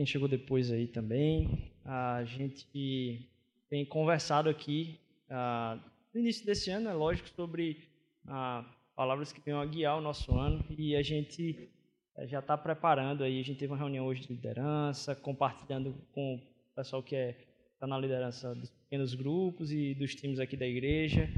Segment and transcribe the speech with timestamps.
[0.00, 1.70] Quem chegou depois aí também.
[1.84, 3.28] A gente
[3.68, 5.78] tem conversado aqui ah,
[6.14, 7.86] no início desse ano, é lógico, sobre
[8.26, 8.64] ah,
[8.96, 11.68] palavras que venham a guiar o nosso ano e a gente
[12.16, 13.40] eh, já está preparando aí.
[13.40, 17.36] A gente teve uma reunião hoje de liderança, compartilhando com o pessoal que é
[17.74, 21.28] está na liderança dos pequenos grupos e dos times aqui da igreja,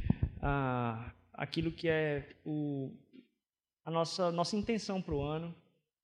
[0.41, 2.93] ah, aquilo que é o,
[3.85, 5.53] a nossa nossa intenção para o ano.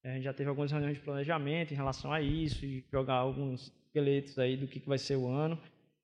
[0.04, 3.72] A gente já teve algumas reuniões de planejamento em relação a isso e jogar alguns
[3.86, 5.58] esqueletos aí do que, que vai ser o ano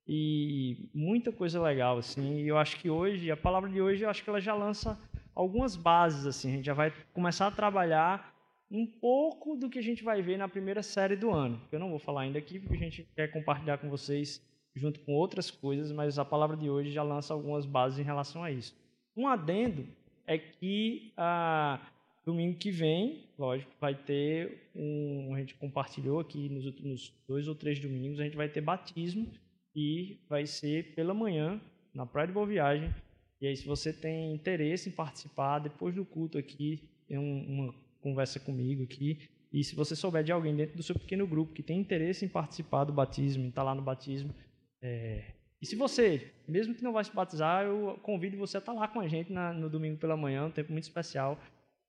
[0.07, 2.41] e muita coisa legal assim.
[2.41, 4.99] E eu acho que hoje a palavra de hoje eu acho que ela já lança
[5.33, 6.49] algumas bases assim.
[6.49, 8.33] A gente já vai começar a trabalhar
[8.69, 11.59] um pouco do que a gente vai ver na primeira série do ano.
[11.71, 14.41] Eu não vou falar ainda aqui porque a gente quer compartilhar com vocês
[14.75, 18.43] junto com outras coisas, mas a palavra de hoje já lança algumas bases em relação
[18.43, 18.75] a isso.
[19.15, 19.87] Um adendo
[20.27, 21.79] é que ah,
[22.25, 25.33] domingo que vem, lógico, vai ter um.
[25.35, 29.31] A gente compartilhou aqui nos últimos dois ou três domingos, a gente vai ter batismo
[29.75, 31.61] e vai ser pela manhã
[31.93, 32.93] na Praia de Boa Viagem.
[33.39, 38.39] E aí, se você tem interesse em participar, depois do culto aqui, tem uma conversa
[38.39, 39.19] comigo aqui.
[39.51, 42.27] E se você souber de alguém dentro do seu pequeno grupo que tem interesse em
[42.27, 44.33] participar do batismo, em estar lá no batismo,
[44.81, 45.23] é...
[45.61, 48.87] e se você, mesmo que não vai se batizar, eu convido você a estar lá
[48.87, 51.39] com a gente na, no domingo pela manhã, um tempo muito especial.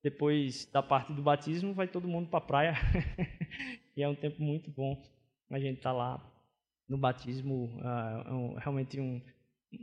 [0.07, 2.75] Depois da parte do batismo, vai todo mundo para a praia.
[3.97, 5.03] e é um tempo muito bom
[5.51, 6.25] a gente estar lá
[6.89, 9.21] no batismo, uh, realmente um,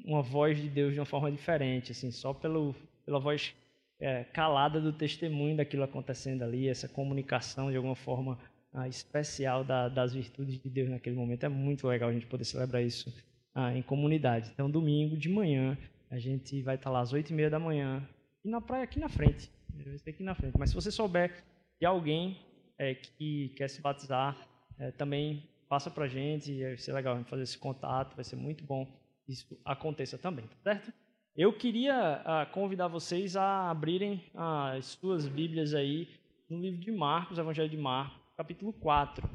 [0.06, 2.74] uma voz de Deus de uma forma diferente, assim, só pelo,
[3.06, 3.54] pela voz
[4.00, 8.39] é, calada do testemunho daquilo acontecendo ali, essa comunicação de alguma forma
[8.73, 11.45] ah, especial da, das virtudes de Deus naquele momento.
[11.45, 13.14] É muito legal a gente poder celebrar isso
[13.54, 14.50] ah, em comunidade.
[14.54, 15.78] Então, domingo de manhã,
[16.10, 18.02] a gente vai estar lá às oito e meia da manhã
[18.42, 19.52] e na praia aqui na frente.
[19.73, 20.58] Vai ser aqui na frente.
[20.58, 21.44] Mas se você souber
[21.80, 22.39] de alguém
[22.78, 24.38] é, que quer se batizar,
[24.78, 26.61] é, também passa para a gente.
[26.61, 28.16] Vai ser legal a gente fazer esse contato.
[28.16, 28.88] Vai ser muito bom
[29.28, 30.94] isso aconteça também, tá certo?
[31.36, 36.08] Eu queria uh, convidar vocês a abrirem as suas Bíblias aí
[36.50, 39.28] no livro de Marcos, Evangelho de Marcos, capítulo 4.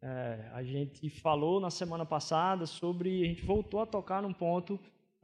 [0.00, 3.22] É, a gente falou na semana passada sobre.
[3.22, 4.74] A gente voltou a tocar num ponto.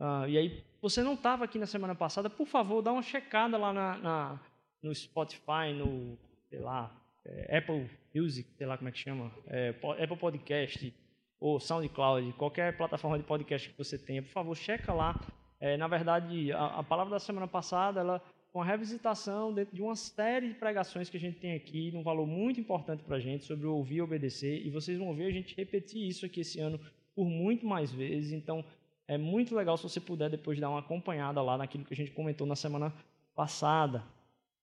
[0.01, 3.59] Uh, e aí, você não estava aqui na semana passada, por favor, dá uma checada
[3.59, 4.41] lá na, na
[4.85, 6.17] no Spotify, no,
[6.49, 10.95] sei lá, é, Apple Music, sei lá como é que chama, é, Apple Podcast
[11.41, 15.21] ou SoundCloud, qualquer plataforma de podcast que você tenha, por favor, checa lá
[15.65, 19.97] é, na verdade, a, a, palavra da semana passada, ela uma revisitação dentro de uma
[19.97, 23.45] série de pregações que a gente tem aqui, num valor muito importante para a gente,
[23.45, 24.65] sobre ouvir e obedecer.
[24.65, 26.79] E vocês vão ver a gente repetir isso aqui esse ano
[27.17, 28.31] por muito mais vezes.
[28.31, 28.63] Então,
[29.09, 32.13] é muito legal se você puder depois dar uma acompanhada lá naquilo que a gente
[32.13, 32.95] comentou na semana
[33.35, 34.05] passada.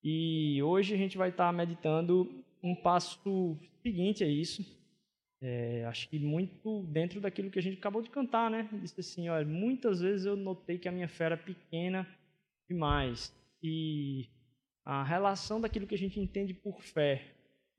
[0.03, 4.63] E hoje a gente vai estar meditando um passo seguinte a isso,
[5.41, 8.69] é, acho que muito dentro daquilo que a gente acabou de cantar, né?
[8.73, 12.07] Disse assim, olha, muitas vezes eu notei que a minha fé era pequena
[12.69, 13.34] demais.
[13.61, 14.29] E
[14.85, 17.23] a relação daquilo que a gente entende por fé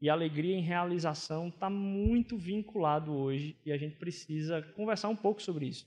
[0.01, 5.41] e alegria em realização está muito vinculado hoje e a gente precisa conversar um pouco
[5.41, 5.87] sobre isso.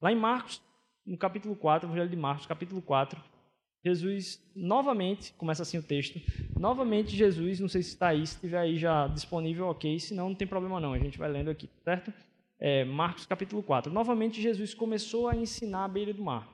[0.00, 0.62] Lá em Marcos,
[1.04, 3.22] no capítulo 4, Evangelho de Marcos, capítulo 4,
[3.84, 6.20] Jesus, novamente, começa assim o texto,
[6.58, 10.28] novamente Jesus, não sei se está aí, se estiver aí já disponível, ok, se não,
[10.28, 12.12] não tem problema não, a gente vai lendo aqui, certo?
[12.58, 13.90] É, Marcos capítulo 4.
[13.90, 16.46] Novamente Jesus começou a ensinar à beira do mar.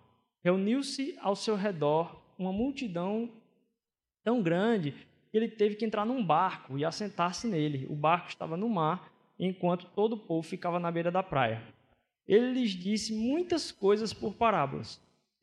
[0.44, 3.28] Reuniu-se ao seu redor uma multidão
[4.22, 4.92] tão grande
[5.32, 7.88] que ele teve que entrar num barco e assentar-se nele.
[7.90, 11.60] O barco estava no mar, enquanto todo o povo ficava na beira da praia.
[12.28, 15.04] Ele lhes disse muitas coisas por parábolas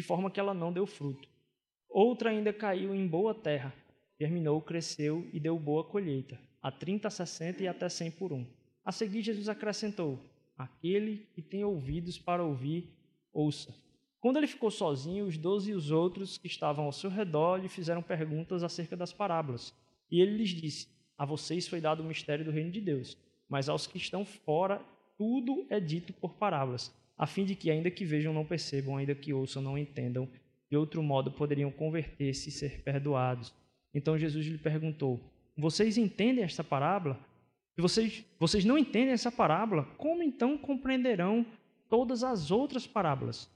[0.00, 1.28] de forma que ela não deu fruto.
[1.86, 3.74] Outra ainda caiu em boa terra,
[4.18, 8.46] germinou, cresceu e deu boa colheita, a 30, 60 e até 100 por um.
[8.82, 10.18] A seguir, Jesus acrescentou:
[10.56, 12.88] Aquele que tem ouvidos para ouvir,
[13.30, 13.74] ouça.
[14.20, 17.68] Quando ele ficou sozinho, os doze e os outros que estavam ao seu redor lhe
[17.68, 19.74] fizeram perguntas acerca das parábolas.
[20.10, 20.88] E ele lhes disse:
[21.18, 23.18] A vocês foi dado o mistério do reino de Deus,
[23.50, 24.82] mas aos que estão fora,
[25.18, 29.14] tudo é dito por parábolas, a fim de que, ainda que vejam, não percebam, ainda
[29.14, 30.26] que ouçam, não entendam
[30.70, 33.52] de outro modo poderiam converter-se e ser perdoados.
[33.92, 35.20] Então Jesus lhe perguntou:
[35.54, 37.20] Vocês entendem esta parábola?
[37.74, 41.44] Se vocês, vocês não entendem essa parábola, como então compreenderão
[41.90, 43.50] todas as outras parábolas?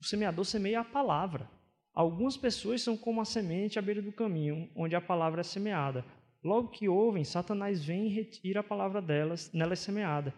[0.00, 1.50] O semeador semeia a palavra.
[1.92, 6.04] Algumas pessoas são como a semente à beira do caminho, onde a palavra é semeada.
[6.44, 10.32] Logo que ouvem, Satanás vem e retira a palavra delas, nela é semeada.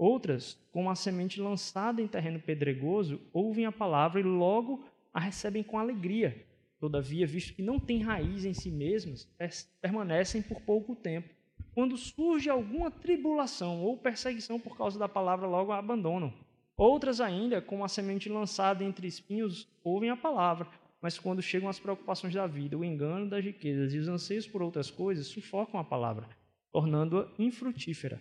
[0.00, 4.82] Outras, como a semente lançada em terreno pedregoso, ouvem a palavra e logo
[5.12, 6.42] a recebem com alegria.
[6.78, 9.30] Todavia, visto que não têm raiz em si mesmas,
[9.78, 11.28] permanecem por pouco tempo.
[11.74, 16.32] Quando surge alguma tribulação ou perseguição por causa da palavra, logo a abandonam.
[16.78, 20.66] Outras ainda, como a semente lançada entre espinhos, ouvem a palavra,
[21.02, 24.62] mas quando chegam as preocupações da vida, o engano das riquezas e os anseios por
[24.62, 26.26] outras coisas, sufocam a palavra,
[26.72, 28.18] tornando-a infrutífera.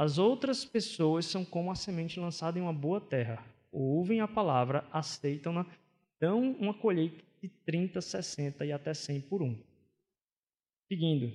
[0.00, 3.44] As outras pessoas são como a semente lançada em uma boa terra.
[3.70, 5.66] Ouvem a palavra, aceitam-na,
[6.18, 9.54] dão uma colheita de 30, 60 e até 100 por um.
[10.88, 11.30] Seguindo,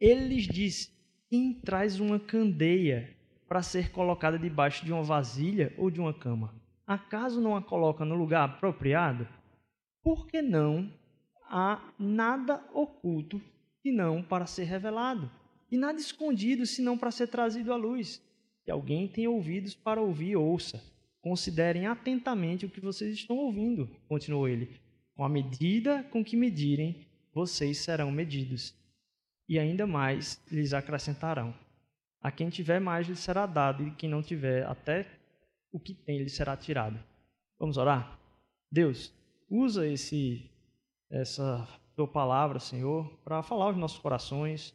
[0.00, 0.90] ele lhes disse:
[1.28, 3.14] Quem traz uma candeia
[3.46, 6.54] para ser colocada debaixo de uma vasilha ou de uma cama?
[6.86, 9.28] Acaso não a coloca no lugar apropriado?
[10.02, 10.90] Por que não
[11.50, 13.38] há nada oculto
[13.82, 15.30] senão para ser revelado,
[15.76, 18.22] e nada escondido senão para ser trazido à luz?
[18.64, 20.82] Se alguém tem ouvidos para ouvir, ouça.
[21.20, 24.80] Considerem atentamente o que vocês estão ouvindo, continuou ele.
[25.14, 28.74] Com a medida com que medirem, vocês serão medidos.
[29.46, 31.54] E ainda mais lhes acrescentarão.
[32.22, 35.06] A quem tiver mais lhe será dado, e quem não tiver, até
[35.70, 36.98] o que tem lhe será tirado.
[37.58, 38.18] Vamos orar?
[38.72, 39.12] Deus,
[39.50, 40.50] usa esse
[41.10, 44.74] essa tua palavra, Senhor, para falar aos nossos corações,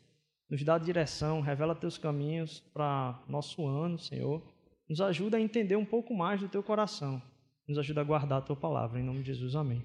[0.51, 4.43] nos dá direção, revela teus caminhos para nosso ano, Senhor
[4.91, 7.21] nos ajuda a entender um pouco mais do teu coração.
[7.65, 8.99] Nos ajuda a guardar a tua palavra.
[8.99, 9.81] Em nome de Jesus, amém.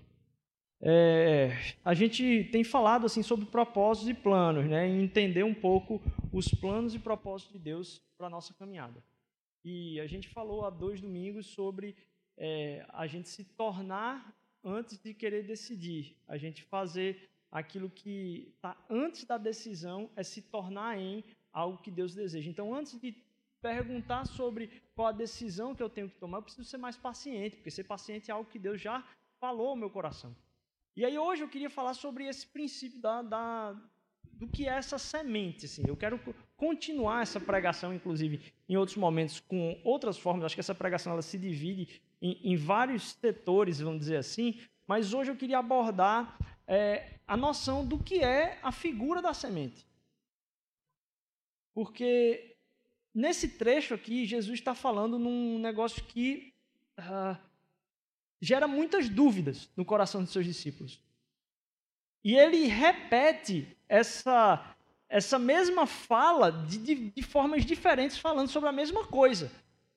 [0.81, 1.53] É,
[1.85, 4.89] a gente tem falado assim sobre propósitos e planos, né?
[4.89, 6.03] E entender um pouco
[6.33, 9.01] os planos e propósitos de Deus para nossa caminhada.
[9.65, 11.95] E a gente falou há dois domingos sobre
[12.37, 14.35] é, a gente se tornar
[14.65, 16.17] antes de querer decidir.
[16.27, 21.91] A gente fazer aquilo que está antes da decisão é se tornar em algo que
[21.91, 22.51] Deus deseja.
[22.51, 23.17] Então, antes de
[23.63, 27.57] perguntar sobre qual a decisão que eu tenho que tomar, eu preciso ser mais paciente,
[27.57, 29.03] porque ser paciente é algo que Deus já
[29.41, 30.37] falou ao meu coração.
[30.95, 33.75] E aí hoje eu queria falar sobre esse princípio da, da,
[34.33, 35.65] do que é essa semente.
[35.65, 35.83] Assim.
[35.89, 36.21] Eu quero
[36.59, 40.45] continuar essa pregação, inclusive, em outros momentos, com outras formas.
[40.45, 44.61] Acho que essa pregação ela se divide em, em vários setores, vamos dizer assim.
[44.87, 49.87] Mas hoje eu queria abordar é, a noção do que é a figura da semente.
[51.75, 52.57] Porque
[53.17, 56.53] Nesse trecho aqui, Jesus está falando num negócio que
[56.99, 57.35] uh,
[58.43, 61.01] gera muitas dúvidas no coração de seus discípulos.
[62.23, 64.77] E ele repete essa,
[65.09, 69.51] essa mesma fala de, de, de formas diferentes, falando sobre a mesma coisa.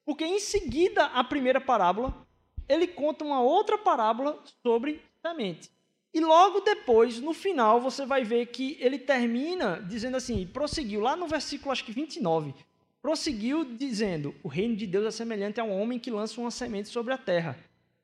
[0.06, 2.26] Porque em seguida, a primeira parábola,
[2.70, 5.70] ele conta uma outra parábola sobre semente.
[6.14, 11.16] E logo depois, no final, você vai ver que ele termina dizendo assim, prosseguiu lá
[11.16, 12.54] no versículo acho que 29,
[13.02, 16.90] prosseguiu dizendo: O reino de Deus é semelhante a um homem que lança uma semente
[16.90, 17.58] sobre a terra.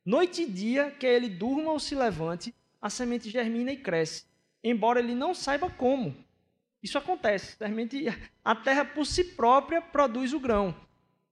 [0.05, 4.25] Noite e dia, quer ele durma ou se levante, a semente germina e cresce,
[4.63, 6.15] embora ele não saiba como.
[6.83, 7.57] Isso acontece.
[8.43, 10.75] A terra por si própria produz o grão.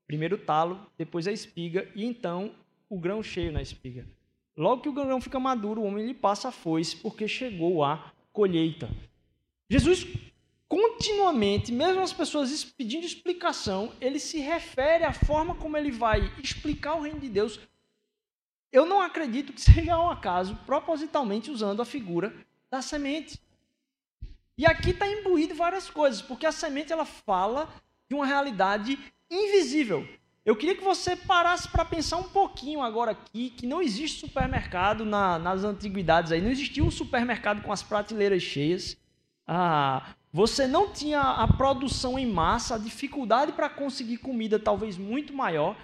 [0.07, 2.55] Primeiro o talo, depois a espiga e então
[2.89, 4.07] o grão cheio na espiga.
[4.55, 8.11] Logo que o grão fica maduro, o homem lhe passa a foice, porque chegou a
[8.31, 8.89] colheita.
[9.69, 10.05] Jesus
[10.67, 16.95] continuamente, mesmo as pessoas pedindo explicação, ele se refere à forma como ele vai explicar
[16.95, 17.59] o reino de Deus.
[18.71, 22.35] Eu não acredito que seja um acaso, propositalmente usando a figura
[22.71, 23.39] da semente.
[24.57, 27.71] E aqui está imbuído várias coisas, porque a semente ela fala
[28.09, 28.97] de uma realidade
[29.29, 30.07] invisível.
[30.45, 35.05] Eu queria que você parasse para pensar um pouquinho agora aqui que não existe supermercado
[35.05, 38.97] na, nas antiguidades aí, não existia um supermercado com as prateleiras cheias.
[39.47, 45.33] Ah, você não tinha a produção em massa, a dificuldade para conseguir comida talvez muito
[45.33, 45.77] maior.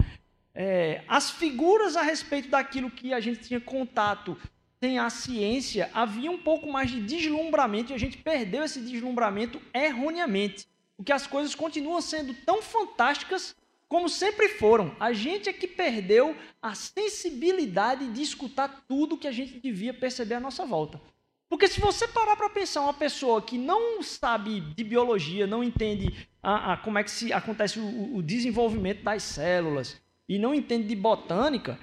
[0.53, 4.37] É, as figuras a respeito daquilo que a gente tinha contato
[4.81, 9.61] sem a ciência, havia um pouco mais de deslumbramento e a gente perdeu esse deslumbramento
[9.73, 10.67] erroneamente.
[10.97, 13.55] Porque as coisas continuam sendo tão fantásticas
[13.89, 14.95] como sempre foram.
[14.99, 20.35] A gente é que perdeu a sensibilidade de escutar tudo que a gente devia perceber
[20.35, 21.01] à nossa volta.
[21.49, 26.29] Porque se você parar para pensar uma pessoa que não sabe de biologia, não entende
[26.43, 30.87] a, a, como é que se, acontece o, o desenvolvimento das células e não entende
[30.87, 31.79] de botânica,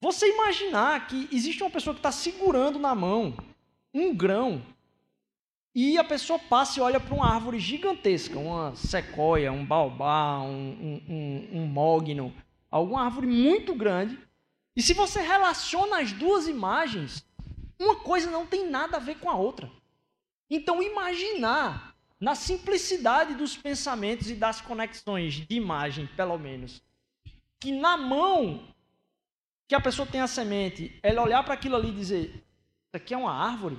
[0.00, 3.36] você imaginar que existe uma pessoa que está segurando na mão
[3.92, 4.62] um grão
[5.74, 10.48] e a pessoa passa e olha para uma árvore gigantesca, uma sequoia, um baobá, um,
[10.48, 12.34] um, um, um mogno,
[12.70, 14.18] alguma árvore muito grande.
[14.74, 17.24] E se você relaciona as duas imagens,
[17.78, 19.70] uma coisa não tem nada a ver com a outra.
[20.50, 26.82] Então, imaginar na simplicidade dos pensamentos e das conexões de imagem, pelo menos,
[27.60, 28.74] que na mão
[29.68, 33.14] que a pessoa tem a semente, ela olhar para aquilo ali e dizer: Isso aqui
[33.14, 33.78] é uma árvore.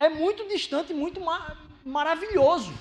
[0.00, 2.72] É muito distante, muito mar maravilhoso.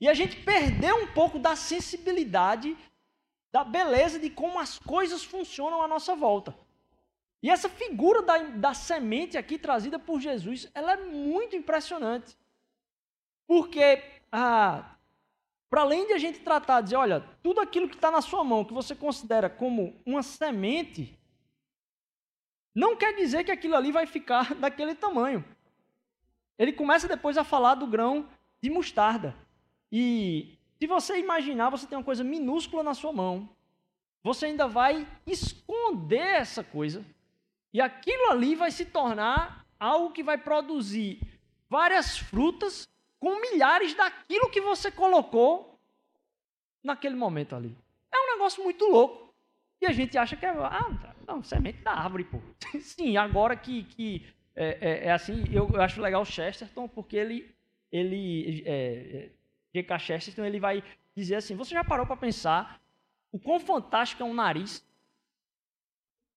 [0.00, 2.76] E a gente perdeu um pouco da sensibilidade,
[3.52, 6.54] da beleza de como as coisas funcionam à nossa volta.
[7.42, 12.36] E essa figura da, da semente aqui trazida por Jesus, ela é muito impressionante.
[13.46, 14.96] Porque, ah,
[15.70, 18.64] para além de a gente tratar, dizer, olha, tudo aquilo que está na sua mão,
[18.64, 21.16] que você considera como uma semente,
[22.74, 25.44] não quer dizer que aquilo ali vai ficar daquele tamanho.
[26.58, 28.28] Ele começa depois a falar do grão
[28.60, 29.34] de mostarda.
[29.90, 33.48] E se você imaginar, você tem uma coisa minúscula na sua mão,
[34.22, 37.04] você ainda vai esconder essa coisa
[37.72, 41.20] e aquilo ali vai se tornar algo que vai produzir
[41.68, 42.88] várias frutas
[43.20, 45.78] com milhares daquilo que você colocou
[46.82, 47.76] naquele momento ali.
[48.12, 49.34] É um negócio muito louco.
[49.80, 50.48] E a gente acha que é.
[50.50, 52.40] Ah, não, semente da árvore, pô.
[52.80, 54.26] Sim, agora que, que
[54.60, 57.54] é, é, é assim, eu, eu, acho legal o Chesterton, porque ele.
[57.92, 59.30] ele é,
[59.72, 59.94] G.K.
[59.94, 60.82] É, Chesterton ele vai
[61.14, 62.80] dizer assim: você já parou para pensar
[63.30, 64.84] o quão fantástico é um nariz?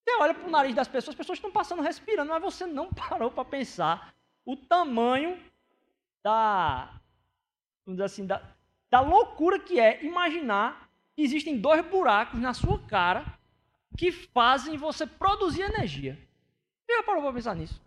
[0.04, 2.94] Você olha para o nariz das pessoas, as pessoas estão passando respirando, mas você não
[2.94, 4.14] parou para pensar
[4.46, 5.40] o tamanho
[6.24, 7.02] da,
[7.84, 8.40] vamos dizer assim, da,
[8.92, 13.26] da loucura que é imaginar que existem dois buracos na sua cara
[13.98, 16.20] que fazem você produzir energia.
[16.86, 17.82] Você já parou para pensar nisso?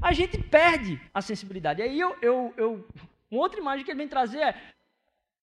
[0.00, 1.80] A gente perde a sensibilidade.
[1.80, 2.88] E aí eu, eu, eu,
[3.30, 4.72] uma outra imagem que ele vem trazer é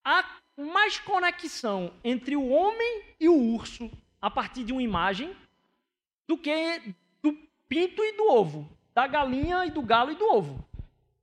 [0.03, 0.24] a
[0.58, 3.91] mais conexão entre o homem e o urso
[4.22, 5.36] a partir de uma imagem
[6.27, 7.36] do que do
[7.67, 10.63] pinto e do ovo, da galinha e do galo e do ovo.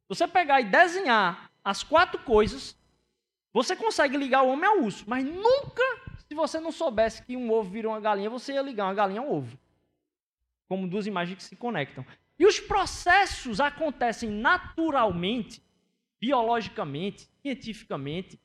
[0.08, 2.76] Você pegar e desenhar as quatro coisas,
[3.52, 5.82] você consegue ligar o homem ao urso, mas nunca,
[6.26, 9.20] se você não soubesse que um ovo vira uma galinha, você ia ligar uma galinha
[9.20, 9.58] ao ovo.
[10.68, 12.04] Como duas imagens que se conectam.
[12.38, 15.62] E os processos acontecem naturalmente,
[16.21, 18.40] biologicamente, cientificamente,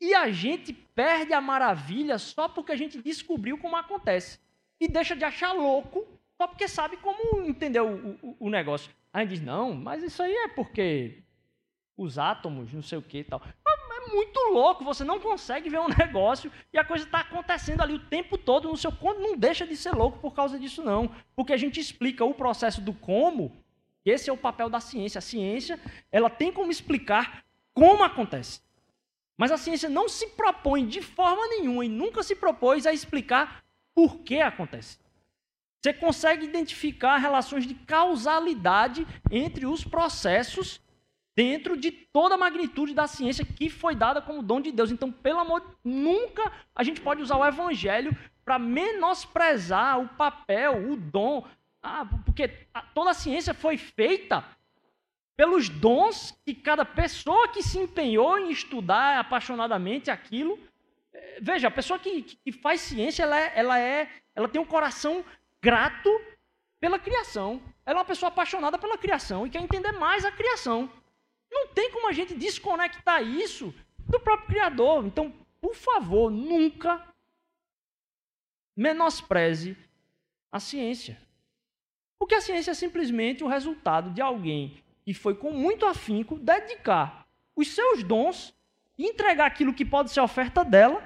[0.00, 4.38] e a gente perde a maravilha só porque a gente descobriu como acontece
[4.80, 6.06] e deixa de achar louco
[6.36, 8.92] só porque sabe como entender o, o, o negócio.
[9.12, 11.24] Aí diz, não, mas isso aí é porque
[11.96, 13.42] os átomos, não sei o que e tal.
[13.44, 13.77] É
[14.08, 18.06] muito louco, você não consegue ver um negócio e a coisa está acontecendo ali o
[18.06, 21.10] tempo todo no seu conto, não deixa de ser louco por causa disso não.
[21.36, 23.56] Porque a gente explica o processo do como,
[24.04, 25.18] esse é o papel da ciência.
[25.18, 25.78] A ciência,
[26.10, 28.60] ela tem como explicar como acontece.
[29.36, 33.62] Mas a ciência não se propõe de forma nenhuma e nunca se propôs a explicar
[33.94, 34.98] por que acontece.
[35.80, 40.80] Você consegue identificar relações de causalidade entre os processos
[41.38, 44.90] dentro de toda a magnitude da ciência que foi dada como dom de Deus.
[44.90, 48.10] Então, pelo amor, nunca a gente pode usar o evangelho
[48.44, 51.46] para menosprezar o papel, o dom,
[51.80, 52.48] ah, porque
[52.92, 54.44] toda a ciência foi feita
[55.36, 60.58] pelos dons que cada pessoa que se empenhou em estudar apaixonadamente aquilo
[61.40, 65.24] veja, a pessoa que, que faz ciência, ela, é, ela, é, ela tem um coração
[65.62, 66.10] grato
[66.80, 67.62] pela criação.
[67.84, 70.90] Ela é uma pessoa apaixonada pela criação e quer entender mais a criação.
[71.50, 75.06] Não tem como a gente desconectar isso do próprio Criador.
[75.06, 77.04] Então, por favor, nunca
[78.76, 79.76] menospreze
[80.50, 81.20] a ciência.
[82.18, 87.26] Porque a ciência é simplesmente o resultado de alguém que foi com muito afinco dedicar
[87.56, 88.54] os seus dons
[88.96, 91.02] e entregar aquilo que pode ser oferta dela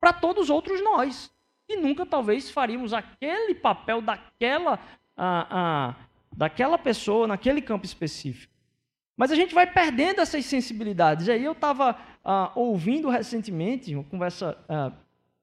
[0.00, 1.30] para todos os outros nós.
[1.68, 4.78] E nunca talvez faríamos aquele papel daquela,
[5.16, 5.94] ah, ah,
[6.32, 8.52] daquela pessoa naquele campo específico.
[9.20, 11.26] Mas a gente vai perdendo essas sensibilidades.
[11.26, 14.92] E aí eu estava ah, ouvindo recentemente uma conversa ah,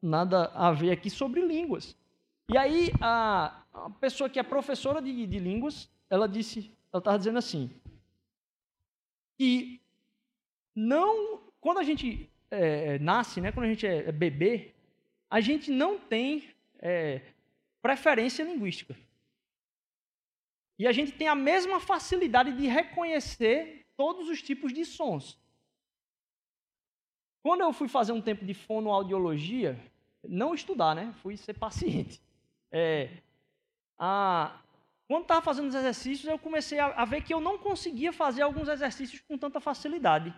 [0.02, 1.96] nada a ver aqui sobre línguas.
[2.52, 7.20] E aí a, a pessoa que é professora de, de línguas, ela disse, ela estava
[7.20, 7.70] dizendo assim,
[9.38, 9.80] que
[10.76, 14.74] não, quando a gente é, é, nasce, né, quando a gente é, é bebê,
[15.30, 17.22] a gente não tem é,
[17.80, 18.96] preferência linguística.
[20.78, 25.40] E a gente tem a mesma facilidade de reconhecer todos os tipos de sons.
[27.42, 29.80] Quando eu fui fazer um tempo de fonoaudiologia,
[30.24, 31.14] não estudar, né?
[31.22, 32.22] Fui ser paciente.
[32.72, 33.10] É,
[33.98, 34.60] a,
[35.08, 38.42] quando estava fazendo os exercícios, eu comecei a, a, ver que eu não conseguia fazer
[38.42, 40.34] alguns exercícios com tanta facilidade.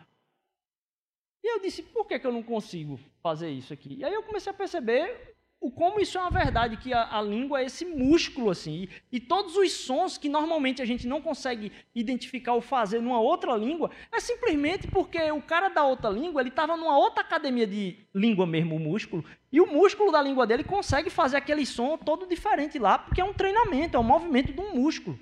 [1.43, 3.95] E eu disse, por que, que eu não consigo fazer isso aqui?
[3.95, 7.21] E aí eu comecei a perceber o como isso é uma verdade, que a, a
[7.21, 11.21] língua é esse músculo, assim, e, e, todos os sons que normalmente a gente não
[11.21, 16.41] consegue identificar ou fazer numa outra língua, é simplesmente porque o cara da outra língua,
[16.41, 20.47] ele estava numa outra academia de língua mesmo, o músculo, e o músculo da língua
[20.47, 24.53] dele consegue fazer aquele som todo diferente lá, porque é um treinamento, é um movimento
[24.53, 25.19] de um músculo.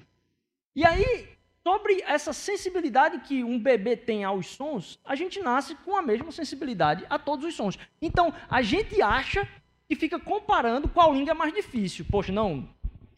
[0.75, 1.27] E aí,
[1.63, 6.31] sobre essa sensibilidade que um bebê tem aos sons, a gente nasce com a mesma
[6.31, 7.79] sensibilidade a todos os sons.
[7.99, 9.47] Então, a gente acha
[9.89, 12.05] e fica comparando qual língua é mais difícil.
[12.09, 12.67] Poxa, não,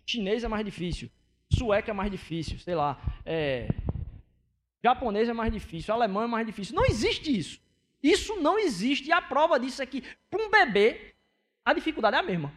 [0.06, 1.10] chinês é mais difícil,
[1.52, 3.68] sueco é mais difícil, sei lá, é,
[4.84, 6.76] japonês é mais difícil, alemão é mais difícil.
[6.76, 7.60] Não existe isso.
[8.02, 9.10] Isso não existe.
[9.10, 11.14] E a prova disso é que, para um bebê,
[11.66, 12.54] a dificuldade é a mesma.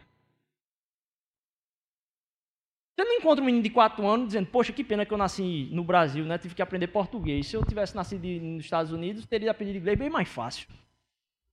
[2.95, 5.69] Você não encontra um menino de 4 anos dizendo, poxa, que pena que eu nasci
[5.73, 6.39] no Brasil, né?
[6.39, 7.47] Tive que aprender português.
[7.47, 10.69] Se eu tivesse nascido nos Estados Unidos, teria aprendido inglês bem mais fácil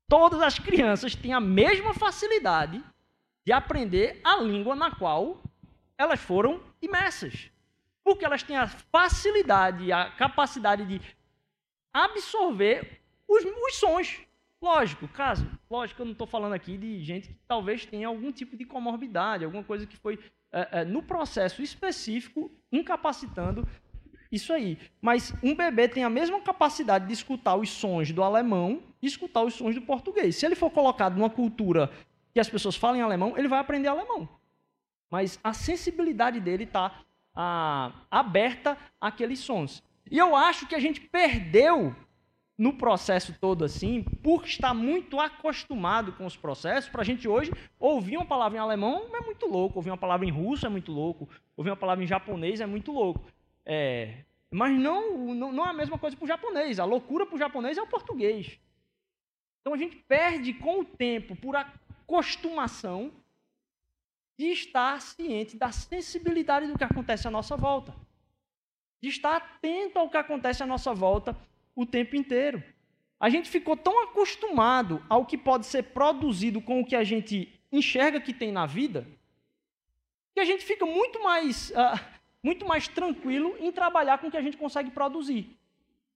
[0.09, 2.83] todas as crianças têm a mesma facilidade
[3.45, 5.41] de aprender a língua na qual
[5.97, 7.51] elas foram imersas.
[8.03, 10.99] Porque elas têm a facilidade, a capacidade de
[11.93, 14.21] absorver os, os sons.
[14.61, 18.57] Lógico, caso, lógico, eu não estou falando aqui de gente que talvez tenha algum tipo
[18.57, 20.19] de comorbidade, alguma coisa que foi
[20.51, 23.67] é, é, no processo específico incapacitando
[24.31, 24.77] isso aí.
[25.01, 29.43] Mas um bebê tem a mesma capacidade de escutar os sons do alemão e escutar
[29.43, 30.35] os sons do português.
[30.35, 31.91] Se ele for colocado numa cultura
[32.33, 34.29] que as pessoas falam alemão, ele vai aprender alemão.
[35.09, 37.03] Mas a sensibilidade dele está
[38.11, 39.83] aberta àqueles sons.
[40.11, 41.95] E eu acho que a gente perdeu
[42.57, 47.53] no processo todo assim, por estar muito acostumado com os processos, para a gente hoje
[47.79, 50.91] ouvir uma palavra em alemão é muito louco, ouvir uma palavra em russo é muito
[50.91, 53.23] louco, ouvir uma palavra em japonês é muito louco.
[53.71, 56.79] É, mas não, não, não é a mesma coisa para o japonês.
[56.79, 58.59] A loucura para o japonês é o português.
[59.61, 63.11] Então a gente perde com o tempo, por acostumação,
[64.35, 67.93] de estar ciente da sensibilidade do que acontece à nossa volta.
[68.99, 71.37] De estar atento ao que acontece à nossa volta
[71.75, 72.63] o tempo inteiro.
[73.19, 77.53] A gente ficou tão acostumado ao que pode ser produzido com o que a gente
[77.71, 79.05] enxerga que tem na vida,
[80.33, 81.69] que a gente fica muito mais.
[81.69, 85.57] Uh, muito mais tranquilo em trabalhar com o que a gente consegue produzir.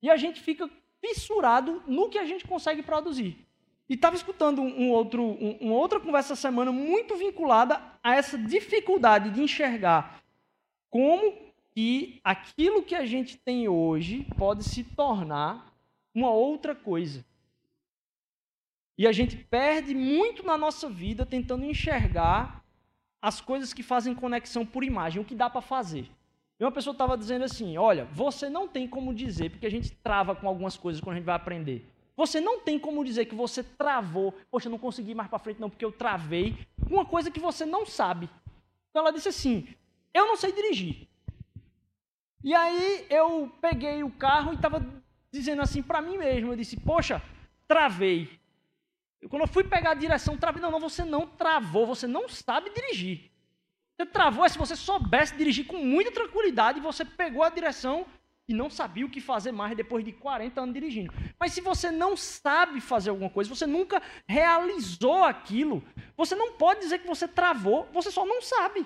[0.01, 3.45] E a gente fica fissurado no que a gente consegue produzir.
[3.89, 9.29] E estava escutando um outro, um, uma outra conversa semana muito vinculada a essa dificuldade
[9.31, 10.23] de enxergar
[10.89, 11.33] como
[11.71, 15.73] que aquilo que a gente tem hoje pode se tornar
[16.13, 17.25] uma outra coisa.
[18.97, 22.62] E a gente perde muito na nossa vida tentando enxergar
[23.23, 26.12] as coisas que fazem conexão por imagem, o que dá para fazer.
[26.59, 29.91] E uma pessoa estava dizendo assim: olha, você não tem como dizer, porque a gente
[30.03, 31.89] trava com algumas coisas quando a gente vai aprender.
[32.17, 35.62] Você não tem como dizer que você travou, poxa, não consegui ir mais para frente
[35.62, 38.29] não, porque eu travei, uma coisa que você não sabe.
[38.89, 39.69] Então ela disse assim:
[40.13, 41.07] eu não sei dirigir.
[42.43, 44.86] E aí eu peguei o carro e estava
[45.31, 47.21] dizendo assim para mim mesmo: eu disse, poxa,
[47.69, 48.38] travei.
[49.29, 50.62] Quando eu fui pegar a direção, travei.
[50.62, 53.31] Não, não, você não travou, você não sabe dirigir.
[53.95, 58.05] Você travou é se você soubesse dirigir com muita tranquilidade, você pegou a direção
[58.47, 61.13] e não sabia o que fazer mais depois de 40 anos dirigindo.
[61.39, 65.83] Mas se você não sabe fazer alguma coisa, você nunca realizou aquilo,
[66.17, 68.86] você não pode dizer que você travou, você só não sabe.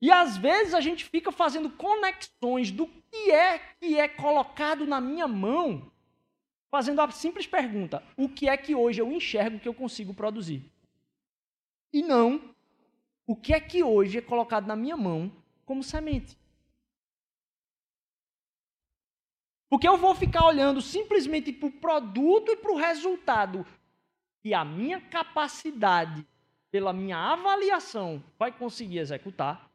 [0.00, 5.00] E às vezes a gente fica fazendo conexões do que é que é colocado na
[5.00, 5.91] minha mão
[6.72, 10.64] fazendo a simples pergunta: o que é que hoje eu enxergo que eu consigo produzir?
[11.92, 12.50] E não
[13.26, 15.30] o que é que hoje é colocado na minha mão
[15.64, 16.36] como semente.
[19.68, 23.66] Porque eu vou ficar olhando simplesmente para o produto e para o resultado.
[24.44, 26.26] E a minha capacidade,
[26.70, 29.70] pela minha avaliação, vai conseguir executar,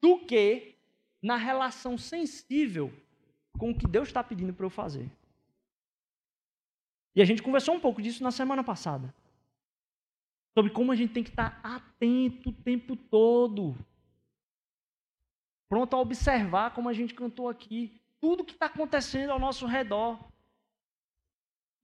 [0.00, 0.76] do que
[1.20, 2.92] na relação sensível
[3.56, 5.10] com o que Deus está pedindo para eu fazer.
[7.14, 9.14] E a gente conversou um pouco disso na semana passada.
[10.56, 13.76] Sobre como a gente tem que estar atento o tempo todo.
[15.68, 20.18] Pronto a observar, como a gente cantou aqui, tudo que está acontecendo ao nosso redor.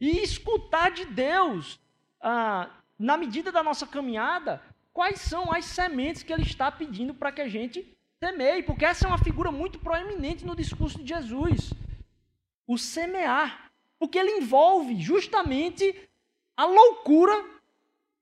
[0.01, 1.81] E escutar de Deus,
[2.21, 7.33] ah, na medida da nossa caminhada, quais são as sementes que Ele está pedindo para
[7.33, 11.73] que a gente semeie, porque essa é uma figura muito proeminente no discurso de Jesus.
[12.69, 13.73] O semear.
[13.99, 16.09] Porque ele envolve justamente
[16.57, 17.33] a loucura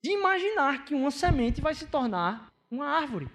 [0.02, 3.28] de imaginar que uma semente vai se tornar uma árvore.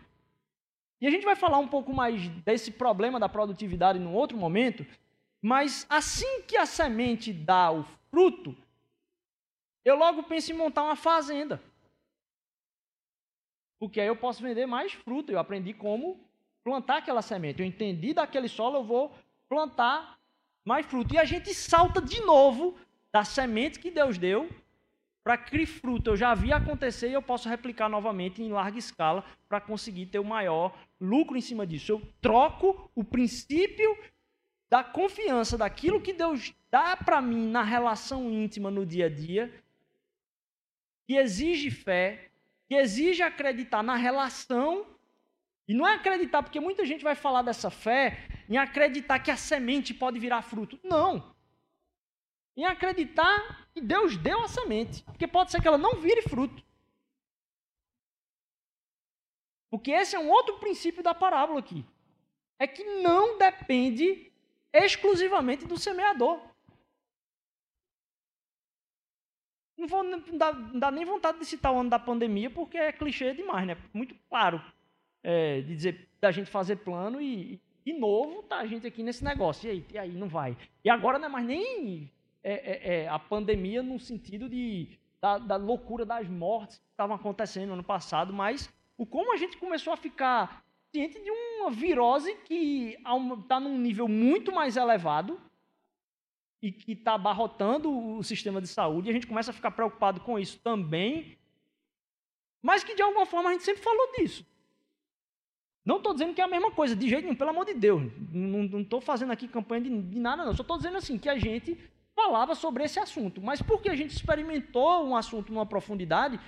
[0.99, 4.86] E a gente vai falar um pouco mais desse problema da produtividade num outro momento,
[5.41, 8.56] mas assim que a semente dá o fruto,
[9.84, 11.62] eu logo penso em montar uma fazenda.
[13.78, 15.32] Porque aí eu posso vender mais fruta.
[15.32, 16.19] Eu aprendi como
[16.65, 17.62] plantar aquela semente.
[17.62, 19.15] Eu entendi daquele solo, eu vou
[19.47, 20.19] plantar
[20.65, 21.13] mais fruto.
[21.13, 22.75] E a gente salta de novo
[23.13, 24.49] da semente que Deus deu
[25.23, 26.10] para criar fruto.
[26.10, 30.17] Eu já vi acontecer e eu posso replicar novamente em larga escala para conseguir ter
[30.17, 31.91] o maior lucro em cima disso.
[31.91, 33.95] Eu troco o princípio
[34.67, 39.54] da confiança daquilo que Deus dá para mim na relação íntima no dia a dia,
[41.08, 42.32] que exige fé,
[42.67, 44.94] que exige acreditar na relação.
[45.67, 49.38] E não é acreditar, porque muita gente vai falar dessa fé em acreditar que a
[49.38, 50.80] semente pode virar fruto.
[50.84, 51.36] Não.
[52.56, 55.04] Em acreditar que Deus deu a semente.
[55.04, 56.63] Porque pode ser que ela não vire fruto.
[59.71, 61.84] Porque esse é um outro princípio da parábola aqui.
[62.60, 64.32] É que não depende
[64.71, 66.39] exclusivamente do semeador.
[69.75, 72.78] Não, vou, não, dá, não dá nem vontade de citar o ano da pandemia, porque
[72.78, 73.75] é clichê demais, né?
[73.93, 74.62] Muito claro
[75.25, 79.23] é, de dizer da gente fazer plano e, de novo, tá a gente aqui nesse
[79.23, 79.67] negócio.
[79.67, 80.55] E aí, e aí não vai.
[80.83, 82.11] E agora não é mais nem
[82.43, 84.88] é, é, é, a pandemia no sentido de,
[85.19, 89.38] da, da loucura das mortes que estavam acontecendo no ano passado, mas o como a
[89.38, 92.95] gente começou a ficar ciente de uma virose que
[93.41, 95.41] está num nível muito mais elevado
[96.61, 100.21] e que está abarrotando o sistema de saúde, e a gente começa a ficar preocupado
[100.21, 101.38] com isso também,
[102.61, 104.45] mas que de alguma forma a gente sempre falou disso.
[105.85, 108.11] Não estou dizendo que é a mesma coisa, de jeito nenhum, pelo amor de Deus.
[108.31, 110.53] Não estou fazendo aqui campanha de, de nada, não.
[110.55, 111.77] Só estou dizendo assim que a gente
[112.15, 113.39] falava sobre esse assunto.
[113.39, 116.39] Mas porque a gente experimentou um assunto numa profundidade,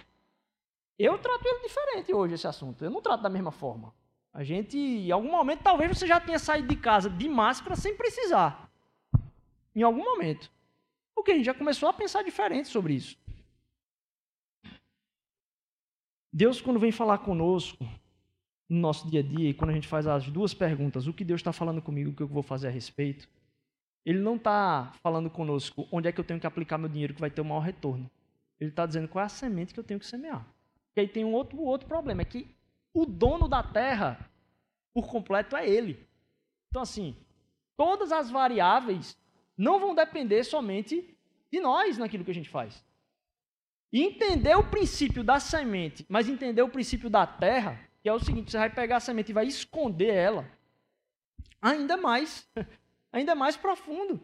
[0.98, 2.84] eu trato ele diferente hoje, esse assunto.
[2.84, 3.94] Eu não trato da mesma forma.
[4.34, 7.96] A gente, em algum momento, talvez você já tenha saído de casa de máscara sem
[7.96, 8.72] precisar.
[9.76, 10.52] Em algum momento.
[11.14, 13.16] Porque a gente já começou a pensar diferente sobre isso.
[16.34, 17.84] Deus, quando vem falar conosco,
[18.70, 21.24] no nosso dia a dia, e quando a gente faz as duas perguntas, o que
[21.24, 23.28] Deus está falando comigo, o que eu vou fazer a respeito,
[24.06, 27.22] Ele não está falando conosco onde é que eu tenho que aplicar meu dinheiro que
[27.22, 28.10] vai ter o maior retorno.
[28.60, 30.46] Ele está dizendo qual é a semente que eu tenho que semear.
[30.96, 32.48] E aí tem um outro, outro problema, é que
[32.94, 34.30] o dono da terra,
[34.94, 36.06] por completo, é Ele.
[36.70, 37.16] Então, assim,
[37.78, 39.18] todas as variáveis
[39.56, 41.16] não vão depender somente
[41.52, 42.84] de nós naquilo que a gente faz.
[43.94, 48.20] E entender o princípio da semente, mas entender o princípio da terra, que é o
[48.20, 50.50] seguinte: você vai pegar a semente e vai esconder ela,
[51.62, 52.48] ainda mais,
[53.12, 54.22] ainda mais profundo.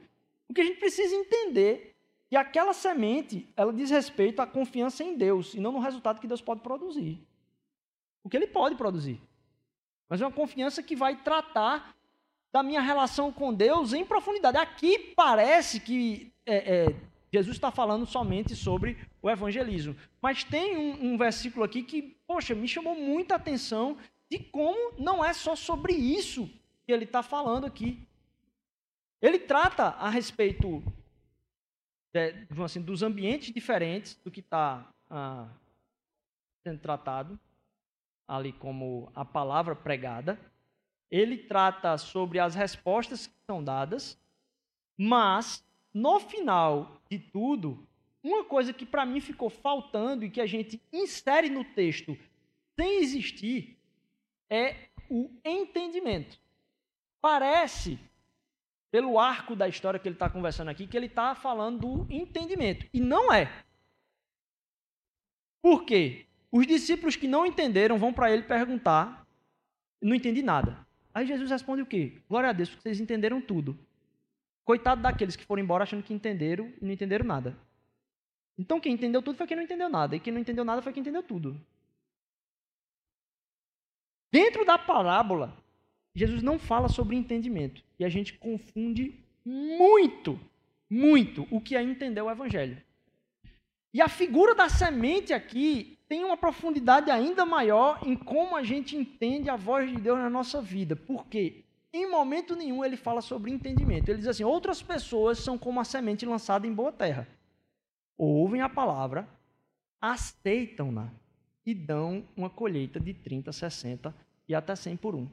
[0.48, 1.96] O que a gente precisa entender
[2.30, 6.28] que aquela semente, ela diz respeito à confiança em Deus e não no resultado que
[6.28, 7.22] Deus pode produzir.
[8.24, 9.22] O que ele pode produzir.
[10.10, 11.96] Mas é uma confiança que vai tratar
[12.52, 14.58] da minha relação com Deus em profundidade.
[14.58, 16.96] Aqui parece que é, é,
[17.34, 19.96] Jesus está falando somente sobre o evangelismo.
[20.22, 23.98] Mas tem um, um versículo aqui que, poxa, me chamou muita atenção
[24.30, 26.48] de como não é só sobre isso
[26.86, 28.08] que ele está falando aqui.
[29.20, 30.84] Ele trata a respeito
[32.14, 35.48] de, assim, dos ambientes diferentes do que está ah,
[36.62, 37.40] sendo tratado,
[38.28, 40.40] ali como a palavra pregada.
[41.10, 44.20] Ele trata sobre as respostas que são dadas,
[44.96, 47.88] mas no final de tudo,
[48.24, 52.18] uma coisa que para mim ficou faltando e que a gente insere no texto
[52.76, 53.78] sem existir
[54.50, 56.40] é o entendimento.
[57.22, 58.00] Parece,
[58.90, 62.88] pelo arco da história que ele está conversando aqui, que ele está falando do entendimento.
[62.94, 63.64] E não é.
[65.62, 66.26] Por quê?
[66.52, 69.28] Os discípulos que não entenderam vão para ele perguntar,
[70.02, 70.86] não entendi nada.
[71.14, 72.22] Aí Jesus responde o quê?
[72.28, 73.78] Glória a Deus, porque vocês entenderam tudo.
[74.64, 77.58] Coitado daqueles que foram embora achando que entenderam e não entenderam nada.
[78.58, 80.94] Então quem entendeu tudo foi quem não entendeu nada, e quem não entendeu nada foi
[80.94, 81.60] quem entendeu tudo.
[84.32, 85.56] Dentro da parábola,
[86.16, 87.84] Jesus não fala sobre entendimento.
[88.00, 90.40] E a gente confunde muito,
[90.90, 92.82] muito o que é entender o evangelho.
[93.94, 98.96] E a figura da semente aqui tem uma profundidade ainda maior em como a gente
[98.96, 100.96] entende a voz de Deus na nossa vida.
[100.96, 101.64] Por quê?
[101.94, 104.10] Em momento nenhum ele fala sobre entendimento.
[104.10, 107.28] Ele diz assim: outras pessoas são como a semente lançada em boa terra.
[108.18, 109.28] Ouvem a palavra,
[110.02, 111.12] aceitam-na
[111.66, 114.14] e dão uma colheita de 30, 60
[114.48, 115.28] e até 100 por um.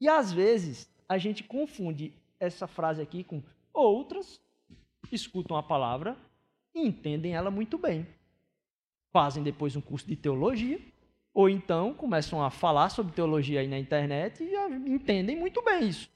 [0.00, 3.42] E às vezes a gente confunde essa frase aqui com
[3.72, 4.40] outras
[5.10, 6.16] escutam a palavra
[6.74, 8.06] e entendem ela muito bem.
[9.12, 10.80] Fazem depois um curso de teologia
[11.34, 14.54] ou então começam a falar sobre teologia aí na internet e
[14.90, 16.10] entendem muito bem isso.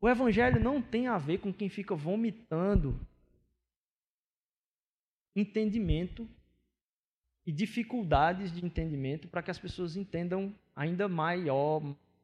[0.00, 3.00] O evangelho não tem a ver com quem fica vomitando
[5.34, 6.28] entendimento
[7.44, 11.82] e dificuldades de entendimento para que as pessoas entendam ainda maior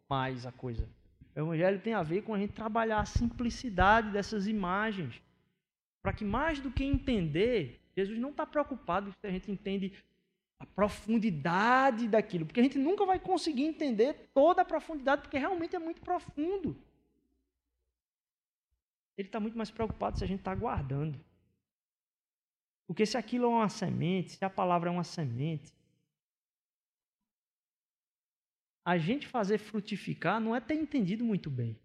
[0.09, 0.89] mais a coisa.
[1.35, 5.21] O evangelho tem a ver com a gente trabalhar a simplicidade dessas imagens,
[6.03, 9.93] para que mais do que entender, Jesus não está preocupado se a gente entende
[10.63, 15.75] a profundidade daquilo, porque a gente nunca vai conseguir entender toda a profundidade, porque realmente
[15.75, 16.77] é muito profundo.
[19.19, 21.19] Ele está muito mais preocupado se a gente está guardando.
[22.87, 25.75] Porque se aquilo é uma semente, se a palavra é uma semente,
[28.85, 31.77] a gente fazer frutificar não é ter entendido muito bem,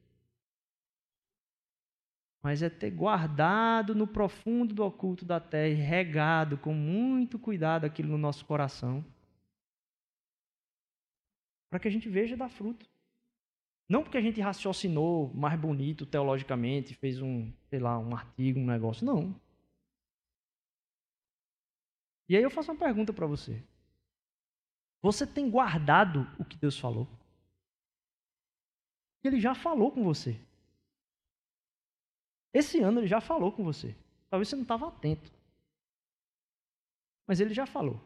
[2.42, 8.10] mas é ter guardado no profundo do oculto da terra regado com muito cuidado aquilo
[8.10, 9.04] no nosso coração,
[11.70, 12.90] para que a gente veja dar fruto.
[13.90, 18.66] Não porque a gente raciocinou mais bonito teologicamente, fez um, sei lá, um artigo, um
[18.66, 19.34] negócio, não.
[22.30, 23.64] E aí eu faço uma pergunta para você.
[25.02, 27.08] Você tem guardado o que Deus falou?
[29.24, 30.40] Ele já falou com você.
[32.58, 33.96] Esse ano ele já falou com você.
[34.32, 35.32] Talvez você não estava atento.
[37.28, 38.02] Mas ele já falou.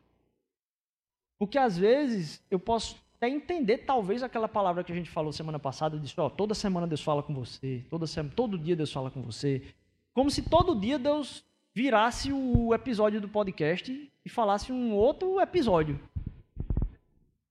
[1.40, 5.58] Porque às vezes eu posso até entender, talvez, aquela palavra que a gente falou semana
[5.58, 9.10] passada, disse, ó, toda semana Deus fala com você, toda semana, todo dia Deus fala
[9.10, 9.62] com você.
[10.14, 15.98] Como se todo dia Deus virasse o episódio do podcast e falasse um outro episódio.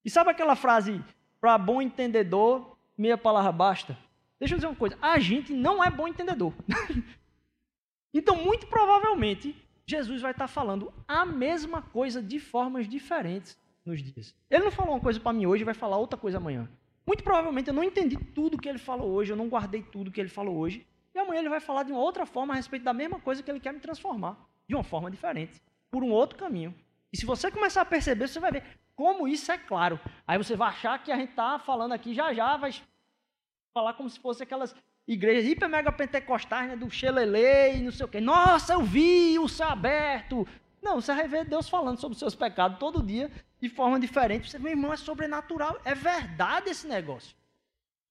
[0.04, 1.02] E sabe aquela frase,
[1.40, 4.09] para bom entendedor, meia palavra basta?
[4.40, 6.54] Deixa eu dizer uma coisa, a gente não é bom entendedor.
[8.12, 9.54] então, muito provavelmente,
[9.86, 14.34] Jesus vai estar falando a mesma coisa de formas diferentes nos dias.
[14.48, 16.66] Ele não falou uma coisa para mim hoje e vai falar outra coisa amanhã.
[17.06, 20.20] Muito provavelmente eu não entendi tudo que ele falou hoje, eu não guardei tudo que
[20.20, 20.86] ele falou hoje.
[21.14, 23.50] E amanhã ele vai falar de uma outra forma a respeito da mesma coisa que
[23.50, 26.74] ele quer me transformar, de uma forma diferente, por um outro caminho.
[27.12, 29.98] E se você começar a perceber, você vai ver como isso é claro.
[30.26, 32.70] Aí você vai achar que a gente está falando aqui já já, vai
[33.72, 34.74] falar como se fosse aquelas
[35.06, 38.20] igrejas hiper mega pentecostais, né, do Xelele e não sei o quê.
[38.20, 40.46] Nossa, eu vi o céu aberto.
[40.82, 43.30] Não, você vai ver Deus falando sobre os seus pecados todo dia
[43.60, 44.50] de forma diferente.
[44.50, 45.80] Você, meu irmão, é sobrenatural.
[45.84, 47.36] É verdade esse negócio.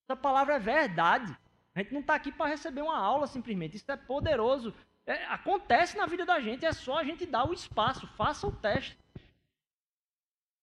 [0.08, 1.36] Essa palavra é verdade.
[1.74, 3.76] A gente não está aqui para receber uma aula simplesmente.
[3.76, 4.74] Isso é poderoso.
[5.06, 8.52] É, acontece na vida da gente, é só a gente dar o espaço, faça o
[8.52, 8.96] teste.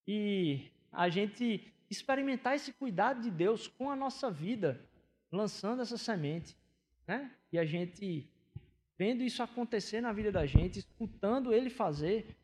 [0.08, 4.87] E a gente experimentar esse cuidado de Deus com a nossa vida,
[5.32, 6.56] lançando essa semente.
[7.08, 7.32] Né?
[7.52, 8.30] E a gente
[8.98, 12.36] vendo isso acontecer na vida da gente, escutando ele fazer,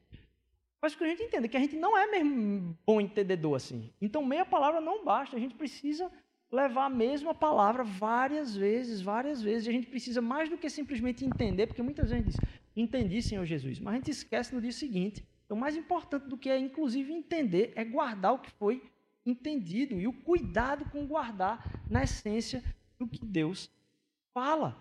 [0.80, 3.92] faz com que a gente entenda que a gente não é mesmo bom entendedor assim.
[4.00, 6.12] Então, meia palavra não basta, a gente precisa
[6.52, 9.66] levar a mesma palavra várias vezes, várias vezes.
[9.66, 12.38] E a gente precisa mais do que simplesmente entender, porque muitas vezes diz,
[12.76, 15.26] entendi, Senhor Jesus, mas a gente esquece no dia seguinte.
[15.46, 18.84] Então, mais importante do que é, inclusive, entender, é guardar o que foi
[19.26, 22.64] entendido e o cuidado com guardar na essência
[22.98, 23.70] do que Deus
[24.34, 24.76] fala.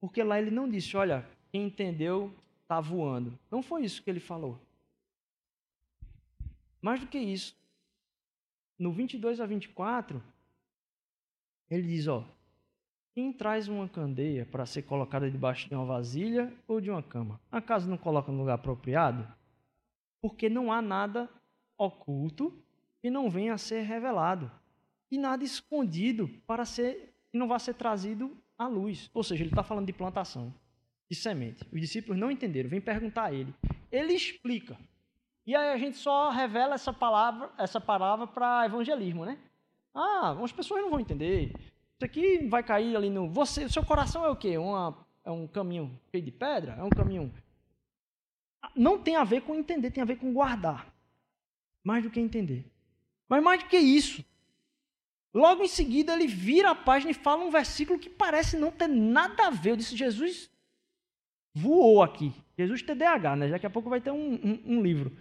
[0.00, 3.38] Porque lá ele não disse, olha, quem entendeu está voando.
[3.50, 4.58] Não foi isso que ele falou.
[6.80, 7.54] Mais do que isso,
[8.78, 10.20] no 22 a 24,
[11.70, 12.26] ele diz: ó,
[13.14, 17.40] quem traz uma candeia para ser colocada debaixo de uma vasilha ou de uma cama?
[17.50, 19.26] Acaso não coloca no lugar apropriado?
[20.20, 21.30] Porque não há nada
[21.76, 22.56] oculto
[23.00, 24.50] que não venha a ser revelado,
[25.10, 29.10] e nada escondido para ser que não vá ser trazido à luz.
[29.12, 30.54] Ou seja, ele está falando de plantação,
[31.10, 31.66] de semente.
[31.72, 33.52] Os discípulos não entenderam, vem perguntar a ele.
[33.90, 34.78] Ele explica.
[35.44, 39.36] E aí a gente só revela essa palavra, essa palavra para evangelismo, né?
[39.92, 41.52] Ah, as pessoas não vão entender.
[41.56, 43.28] Isso aqui vai cair ali no.
[43.28, 44.56] Você, seu coração é o quê?
[44.56, 46.74] Uma, é um caminho cheio de pedra?
[46.78, 47.32] É um caminho.
[48.74, 50.91] Não tem a ver com entender, tem a ver com guardar.
[51.84, 52.64] Mais do que entender.
[53.28, 54.24] Mas mais do que isso.
[55.34, 58.88] Logo em seguida, ele vira a página e fala um versículo que parece não ter
[58.88, 59.70] nada a ver.
[59.70, 60.50] Eu disse: Jesus
[61.54, 62.32] voou aqui.
[62.56, 63.48] Jesus TDAH, né?
[63.48, 65.16] Daqui a pouco vai ter um, um, um livro.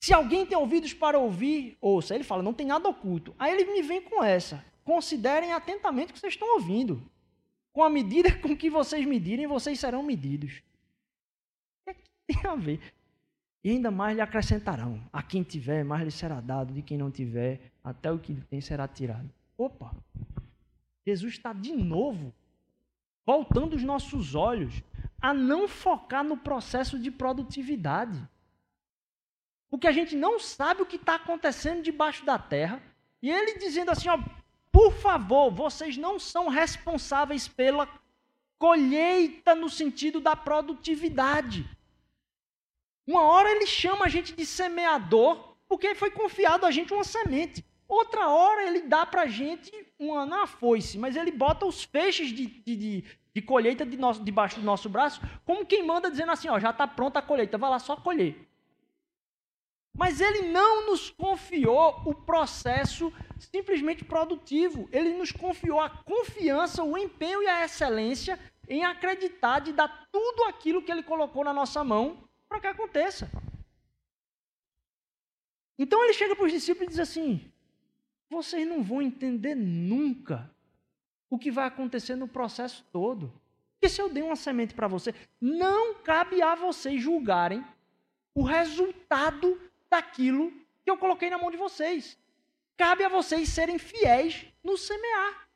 [0.00, 2.14] Se alguém tem ouvidos para ouvir, ouça.
[2.14, 3.34] Ele fala, não tem nada oculto.
[3.38, 4.64] Aí ele me vem com essa.
[4.84, 7.02] Considerem atentamente o que vocês estão ouvindo.
[7.72, 10.62] Com a medida com que vocês medirem, vocês serão medidos.
[11.86, 12.80] O que tem a ver?
[13.68, 14.98] E ainda mais lhe acrescentarão.
[15.12, 16.72] A quem tiver, mais lhe será dado.
[16.72, 19.28] De quem não tiver, até o que tem será tirado.
[19.58, 19.94] Opa!
[21.06, 22.32] Jesus está de novo
[23.26, 24.82] voltando os nossos olhos
[25.20, 28.18] a não focar no processo de produtividade.
[29.68, 32.80] porque a gente não sabe o que está acontecendo debaixo da terra.
[33.20, 34.18] E ele dizendo assim: ó,
[34.72, 37.86] por favor, vocês não são responsáveis pela
[38.58, 41.68] colheita no sentido da produtividade.
[43.08, 47.64] Uma hora ele chama a gente de semeador, porque foi confiado a gente uma semente.
[47.88, 52.28] Outra hora ele dá para a gente uma, não foice, mas ele bota os feixes
[52.28, 56.32] de, de, de, de colheita de nosso, debaixo do nosso braço, como quem manda dizendo
[56.32, 58.46] assim, ó, já está pronta a colheita, vai lá só colher.
[59.96, 64.86] Mas ele não nos confiou o processo simplesmente produtivo.
[64.92, 70.44] Ele nos confiou a confiança, o empenho e a excelência em acreditar de dar tudo
[70.44, 73.30] aquilo que ele colocou na nossa mão para que aconteça.
[75.78, 77.52] Então ele chega para os discípulos e diz assim:
[78.28, 80.50] vocês não vão entender nunca
[81.30, 83.32] o que vai acontecer no processo todo.
[83.72, 87.64] Porque se eu dei uma semente para você, não cabe a vocês julgarem
[88.34, 90.50] o resultado daquilo
[90.84, 92.18] que eu coloquei na mão de vocês.
[92.76, 95.48] Cabe a vocês serem fiéis no semear.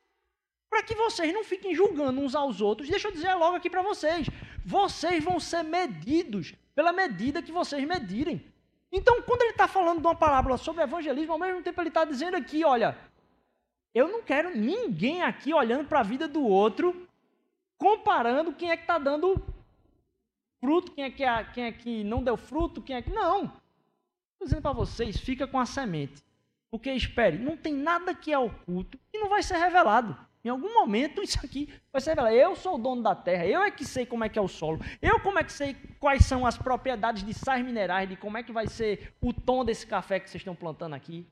[0.71, 2.89] Para que vocês não fiquem julgando uns aos outros.
[2.89, 4.27] Deixa eu dizer logo aqui para vocês:
[4.65, 8.45] vocês vão ser medidos pela medida que vocês medirem.
[8.91, 12.05] Então, quando ele está falando de uma parábola sobre evangelismo, ao mesmo tempo ele está
[12.05, 12.99] dizendo aqui: olha,
[13.95, 17.09] eu não quero ninguém aqui olhando para a vida do outro,
[17.79, 19.43] comparando quem é que está dando
[20.61, 23.11] fruto, quem é que, é, quem é que não deu fruto, quem é que.
[23.11, 23.45] Não.
[23.45, 26.23] Estou dizendo para vocês: fica com a semente.
[26.71, 30.17] Porque espere, não tem nada que é oculto e não vai ser revelado.
[30.45, 32.35] Em algum momento isso aqui vai ser revelado.
[32.35, 34.49] Eu sou o dono da terra, eu é que sei como é que é o
[34.49, 38.37] solo, eu como é que sei quais são as propriedades de sais minerais, de como
[38.37, 41.27] é que vai ser o tom desse café que vocês estão plantando aqui.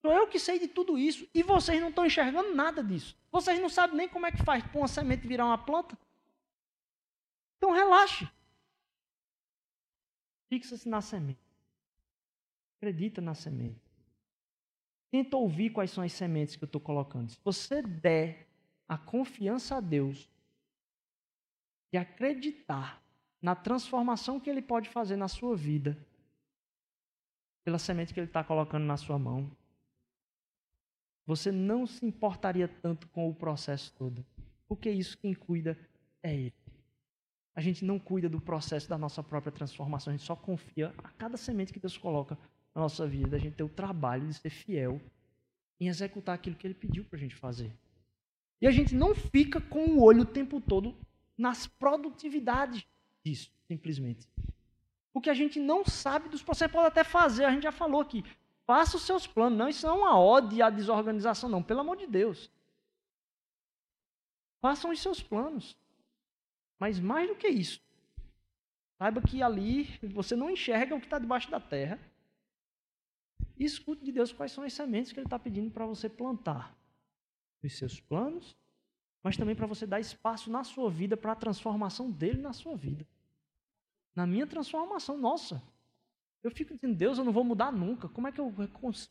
[0.00, 3.14] Sou eu que sei de tudo isso e vocês não estão enxergando nada disso.
[3.30, 5.98] Vocês não sabem nem como é que faz para uma semente virar uma planta.
[7.58, 8.26] Então relaxe.
[10.48, 11.38] Fixa-se na semente.
[12.78, 13.89] Acredita na semente.
[15.10, 17.30] Tenta ouvir quais são as sementes que eu estou colocando.
[17.30, 18.46] Se você der
[18.88, 20.28] a confiança a Deus
[21.92, 23.02] e acreditar
[23.42, 25.98] na transformação que Ele pode fazer na sua vida,
[27.64, 29.50] pela semente que Ele está colocando na sua mão,
[31.26, 34.24] você não se importaria tanto com o processo todo.
[34.68, 35.78] Porque isso quem cuida
[36.22, 36.54] é Ele.
[37.54, 41.08] A gente não cuida do processo da nossa própria transformação, a gente só confia a
[41.10, 42.38] cada semente que Deus coloca
[42.74, 45.00] na nossa vida, a gente ter o trabalho de ser fiel
[45.78, 47.72] em executar aquilo que ele pediu para a gente fazer.
[48.60, 50.94] E a gente não fica com o olho o tempo todo
[51.36, 52.86] nas produtividades
[53.24, 54.28] disso, simplesmente.
[55.12, 58.24] Porque a gente não sabe dos processos, pode até fazer, a gente já falou aqui.
[58.66, 59.58] Faça os seus planos.
[59.58, 62.50] Não, isso não é uma ode à desorganização, não, pelo amor de Deus.
[64.60, 65.76] Façam os seus planos.
[66.78, 67.80] Mas mais do que isso,
[68.98, 71.98] saiba que ali você não enxerga o que está debaixo da terra
[73.60, 76.74] e escute de Deus quais são as sementes que Ele está pedindo para você plantar
[77.62, 78.56] nos seus planos,
[79.22, 82.74] mas também para você dar espaço na sua vida para a transformação dele na sua
[82.74, 83.06] vida.
[84.16, 85.62] Na minha transformação, nossa.
[86.42, 88.08] Eu fico dizendo, Deus, eu não vou mudar nunca.
[88.08, 88.50] Como é que eu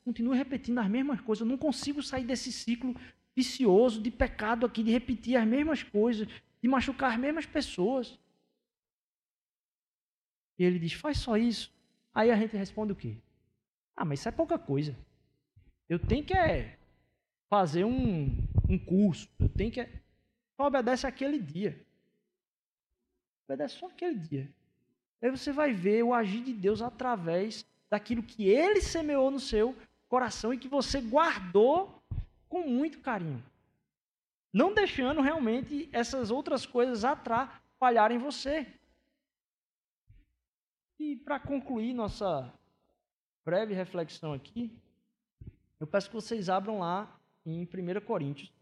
[0.02, 1.42] continuo repetindo as mesmas coisas?
[1.42, 2.96] Eu não consigo sair desse ciclo
[3.36, 6.28] vicioso de pecado aqui, de repetir as mesmas coisas,
[6.60, 8.18] de machucar as mesmas pessoas.
[10.58, 11.72] E ele diz, faz só isso.
[12.12, 13.16] Aí a gente responde o quê?
[14.00, 14.96] Ah, mas isso é pouca coisa.
[15.90, 16.78] Eu tenho que é,
[17.50, 18.28] fazer um,
[18.70, 19.28] um curso.
[19.38, 19.82] Eu tenho que.
[19.82, 19.90] É,
[20.56, 21.86] só obedece aquele dia.
[23.46, 24.50] Obedece só aquele dia.
[25.22, 29.76] Aí você vai ver o agir de Deus através daquilo que ele semeou no seu
[30.08, 32.02] coração e que você guardou
[32.48, 33.44] com muito carinho.
[34.54, 38.66] Não deixando realmente essas outras coisas atrapalharem você.
[40.98, 42.58] E para concluir nossa
[43.50, 44.72] breve reflexão aqui,
[45.80, 48.54] eu peço que vocês abram lá em 1 Coríntios,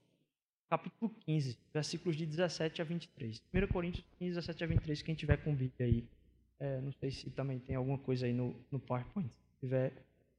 [0.69, 3.43] capítulo 15, versículos de 17 a 23.
[3.53, 6.07] 1 Coríntios 15, 17 a 23, quem tiver com Bíblia aí.
[6.57, 9.29] É, não sei se também tem alguma coisa aí no, no PowerPoint.
[9.29, 9.91] Se tiver,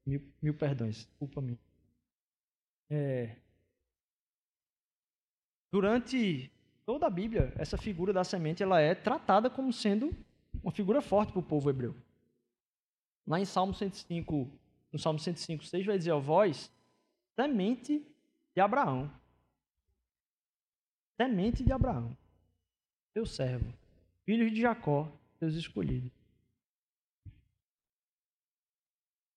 [0.07, 1.59] mil, mil perdões, desculpa mim.
[2.88, 3.36] É,
[5.70, 6.51] durante
[6.86, 10.11] toda a Bíblia, essa figura da semente ela é tratada como sendo
[10.62, 11.94] uma figura forte para o povo hebreu.
[13.29, 14.51] Lá em Salmo 105,
[14.91, 16.72] no Salmo 105, 6 vai dizer, ó, vós,
[17.37, 18.03] semente
[18.55, 19.12] de Abraão.
[21.20, 22.16] Semente de Abraão,
[23.12, 23.70] teu servo,
[24.24, 26.11] filhos de Jacó, teus escolhidos.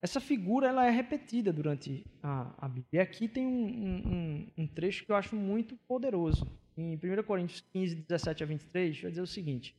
[0.02, 2.88] Essa figura ela é repetida durante a, a Bíblia.
[2.94, 6.50] E aqui tem um, um, um, trecho que eu acho muito poderoso.
[6.78, 9.76] Em 1 Coríntios 15, 17 a 23, vai dizer o seguinte: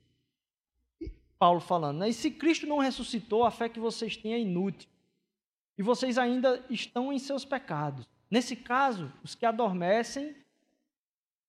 [1.43, 2.09] Paulo falando, né?
[2.09, 4.89] E se Cristo não ressuscitou, a fé que vocês têm é inútil.
[5.77, 8.09] E vocês ainda estão em seus pecados.
[8.31, 10.37] Nesse caso, os que adormecem,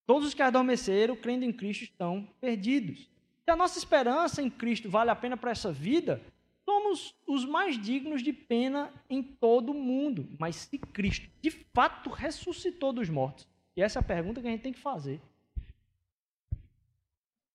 [0.07, 3.07] todos os que adormeceram, crendo em Cristo, estão perdidos.
[3.45, 6.19] Se a nossa esperança em Cristo vale a pena para essa vida,
[6.65, 10.27] somos os mais dignos de pena em todo o mundo.
[10.39, 14.49] Mas se Cristo de fato ressuscitou dos mortos, e essa é a pergunta que a
[14.49, 15.21] gente tem que fazer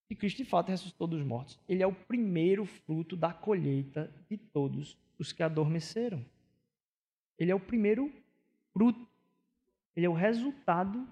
[0.08, 1.58] que Cristo de fato ressuscitou dos mortos.
[1.68, 6.24] Ele é o primeiro fruto da colheita de todos os que adormeceram.
[7.38, 8.10] Ele é o primeiro
[8.72, 9.06] fruto.
[9.94, 11.06] Ele é o resultado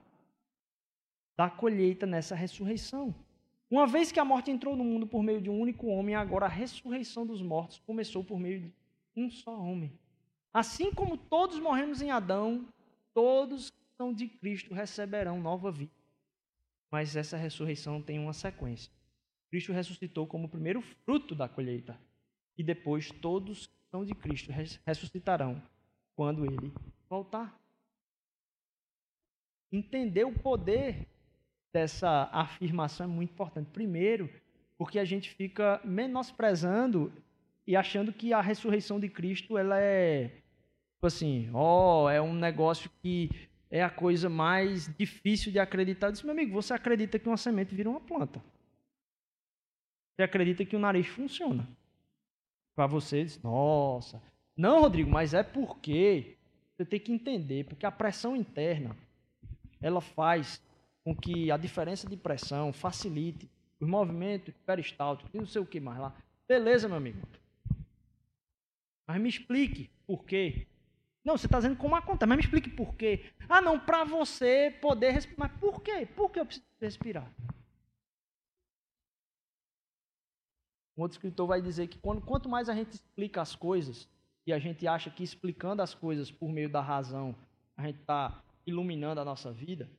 [1.36, 3.14] da colheita nessa ressurreição.
[3.70, 6.46] Uma vez que a morte entrou no mundo por meio de um único homem, agora
[6.46, 8.72] a ressurreição dos mortos começou por meio de
[9.14, 9.92] um só homem.
[10.54, 12.66] Assim como todos morremos em Adão,
[13.12, 15.92] todos que são de Cristo receberão nova vida.
[16.90, 18.90] Mas essa ressurreição tem uma sequência.
[19.50, 21.98] Cristo ressuscitou como o primeiro fruto da colheita.
[22.56, 24.50] E depois todos que são de Cristo
[24.84, 25.62] ressuscitarão
[26.14, 26.72] quando ele
[27.08, 27.58] voltar.
[29.70, 31.06] Entender o poder
[31.72, 33.70] dessa afirmação é muito importante.
[33.70, 34.30] Primeiro,
[34.78, 37.12] porque a gente fica menosprezando
[37.66, 40.42] e achando que a ressurreição de Cristo ela é
[40.94, 43.30] tipo assim, ó, oh, é um negócio que
[43.70, 46.08] é a coisa mais difícil de acreditar.
[46.08, 48.42] Eu disse, meu amigo, você acredita que uma semente vira uma planta.
[50.14, 51.68] Você acredita que o nariz funciona.
[52.74, 54.22] Para você, diz, nossa.
[54.56, 56.36] Não, Rodrigo, mas é porque
[56.76, 58.96] você tem que entender, porque a pressão interna,
[59.80, 60.62] ela faz
[61.04, 63.48] com que a diferença de pressão facilite
[63.80, 66.14] os movimentos peristálticos e não sei o que mais lá.
[66.48, 67.18] Beleza, meu amigo.
[69.06, 70.66] Mas me explique por quê.
[71.26, 73.32] Não, você está dizendo como acontece, mas me explique por quê.
[73.48, 75.50] Ah, não, para você poder respirar.
[75.50, 76.06] Mas por quê?
[76.06, 77.28] Por que eu preciso respirar?
[80.96, 84.08] Um outro escritor vai dizer que quando, quanto mais a gente explica as coisas,
[84.46, 87.34] e a gente acha que explicando as coisas por meio da razão,
[87.76, 89.90] a gente está iluminando a nossa vida,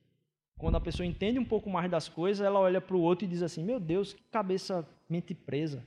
[0.57, 3.27] quando a pessoa entende um pouco mais das coisas, ela olha para o outro e
[3.27, 5.85] diz assim: Meu Deus, que cabeça mente presa.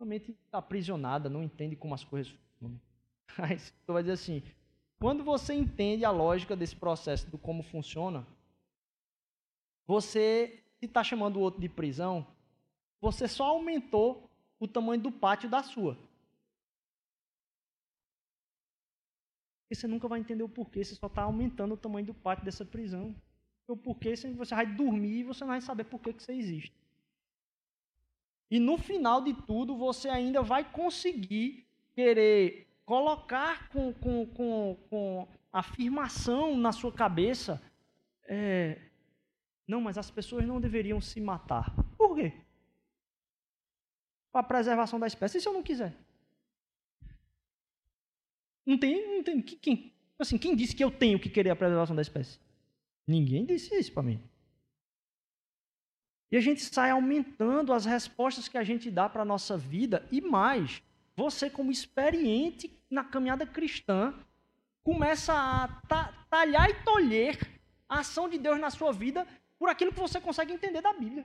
[0.00, 2.80] Realmente aprisionada, não entende como as coisas funcionam.
[3.36, 4.42] Aí você vai dizer assim:
[5.02, 8.24] quando você entende a lógica desse processo, do como funciona,
[9.84, 12.24] você, está chamando o outro de prisão,
[13.00, 14.30] você só aumentou
[14.60, 15.98] o tamanho do pátio da sua.
[19.68, 22.44] E você nunca vai entender o porquê, você só está aumentando o tamanho do pátio
[22.44, 23.12] dessa prisão.
[23.66, 26.72] O porquê você vai dormir e você não vai saber por que, que você existe.
[28.48, 35.28] E no final de tudo, você ainda vai conseguir querer colocar com, com, com, com
[35.52, 37.62] afirmação na sua cabeça:
[38.24, 38.78] é,
[39.66, 41.74] não, mas as pessoas não deveriam se matar.
[41.96, 42.32] Por quê?
[44.32, 45.36] para a preservação da espécie.
[45.36, 45.94] E se eu não quiser?
[48.64, 51.94] Não tem, não tem quem, assim, quem disse que eu tenho que querer a preservação
[51.94, 52.40] da espécie?
[53.06, 54.22] Ninguém disse isso para mim.
[56.30, 60.08] E a gente sai aumentando as respostas que a gente dá para a nossa vida
[60.10, 60.82] e mais,
[61.16, 64.14] você como experiente na caminhada cristã,
[64.82, 65.68] começa a
[66.28, 67.38] talhar e tolher
[67.88, 69.26] a ação de Deus na sua vida
[69.58, 71.24] por aquilo que você consegue entender da Bíblia.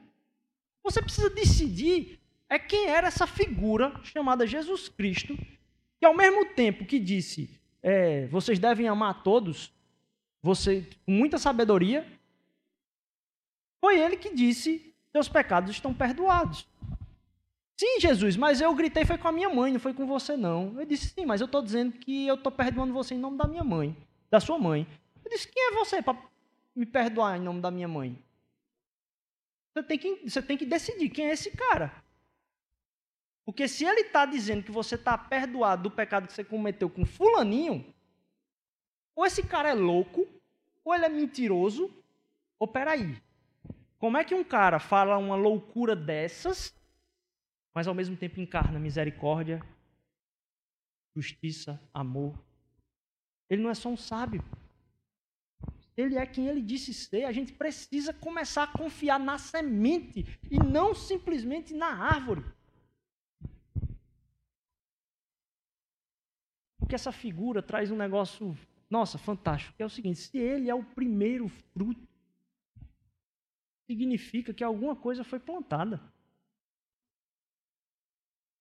[0.83, 2.19] Você precisa decidir
[2.49, 5.37] é quem era essa figura chamada Jesus Cristo,
[5.99, 9.73] que ao mesmo tempo que disse, é, vocês devem amar todos,
[10.41, 12.07] você com muita sabedoria,
[13.81, 16.65] foi ele que disse, seus pecados estão perdoados.
[17.79, 20.79] Sim, Jesus, mas eu gritei foi com a minha mãe, não foi com você não.
[20.79, 23.47] Eu disse, sim, mas eu estou dizendo que eu estou perdoando você em nome da
[23.47, 23.95] minha mãe,
[24.31, 24.87] da sua mãe.
[25.23, 26.17] Eu disse, quem é você para
[26.75, 28.17] me perdoar em nome da minha mãe?
[29.73, 31.93] Você tem, que, você tem que decidir quem é esse cara.
[33.45, 37.05] Porque se ele está dizendo que você está perdoado do pecado que você cometeu com
[37.05, 37.93] fulaninho,
[39.15, 40.27] ou esse cara é louco,
[40.83, 41.93] ou ele é mentiroso,
[42.57, 43.21] ou peraí.
[43.99, 46.76] Como é que um cara fala uma loucura dessas,
[47.77, 49.63] mas ao mesmo tempo encarna misericórdia,
[51.15, 52.33] justiça, amor?
[53.47, 54.43] Ele não é só um sábio.
[55.95, 57.25] Ele é quem ele disse ser.
[57.25, 62.43] A gente precisa começar a confiar na semente e não simplesmente na árvore.
[66.79, 68.57] Porque essa figura traz um negócio,
[68.89, 72.07] nossa, fantástico, que é o seguinte: se ele é o primeiro fruto,
[73.85, 76.01] significa que alguma coisa foi plantada.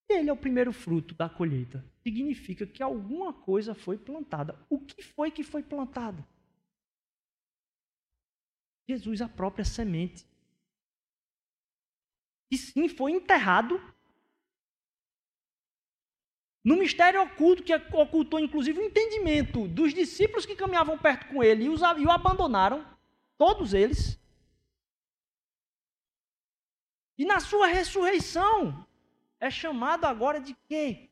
[0.09, 4.59] Ele é o primeiro fruto da colheita, significa que alguma coisa foi plantada.
[4.71, 6.25] O que foi que foi plantado?
[8.89, 10.25] Jesus, a própria semente.
[12.51, 13.81] E sim, foi enterrado
[16.67, 21.67] No mistério oculto, que ocultou inclusive o entendimento dos discípulos que caminhavam perto com ele
[21.67, 22.85] e, os, e o abandonaram,
[23.39, 24.19] todos eles.
[27.17, 28.85] E na sua ressurreição,
[29.41, 31.09] é chamado agora de quê?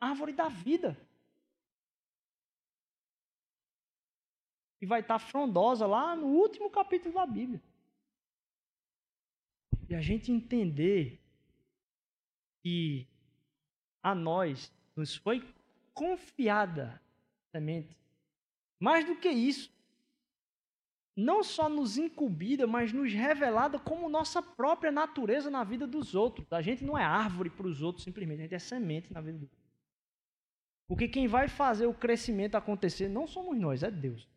[0.00, 0.96] Árvore da vida.
[4.80, 7.62] E vai estar frondosa lá no último capítulo da Bíblia.
[9.88, 11.20] E a gente entender
[12.62, 13.06] que
[14.02, 15.46] a nós nos foi
[15.92, 17.02] confiada
[17.50, 17.96] semente.
[18.78, 19.70] Mais do que isso,
[21.20, 26.50] não só nos incumbida, mas nos revelada como nossa própria natureza na vida dos outros.
[26.52, 29.38] A gente não é árvore para os outros simplesmente, a gente é semente na vida
[29.38, 29.60] dos outros.
[30.88, 34.28] Porque quem vai fazer o crescimento acontecer não somos nós, é Deus.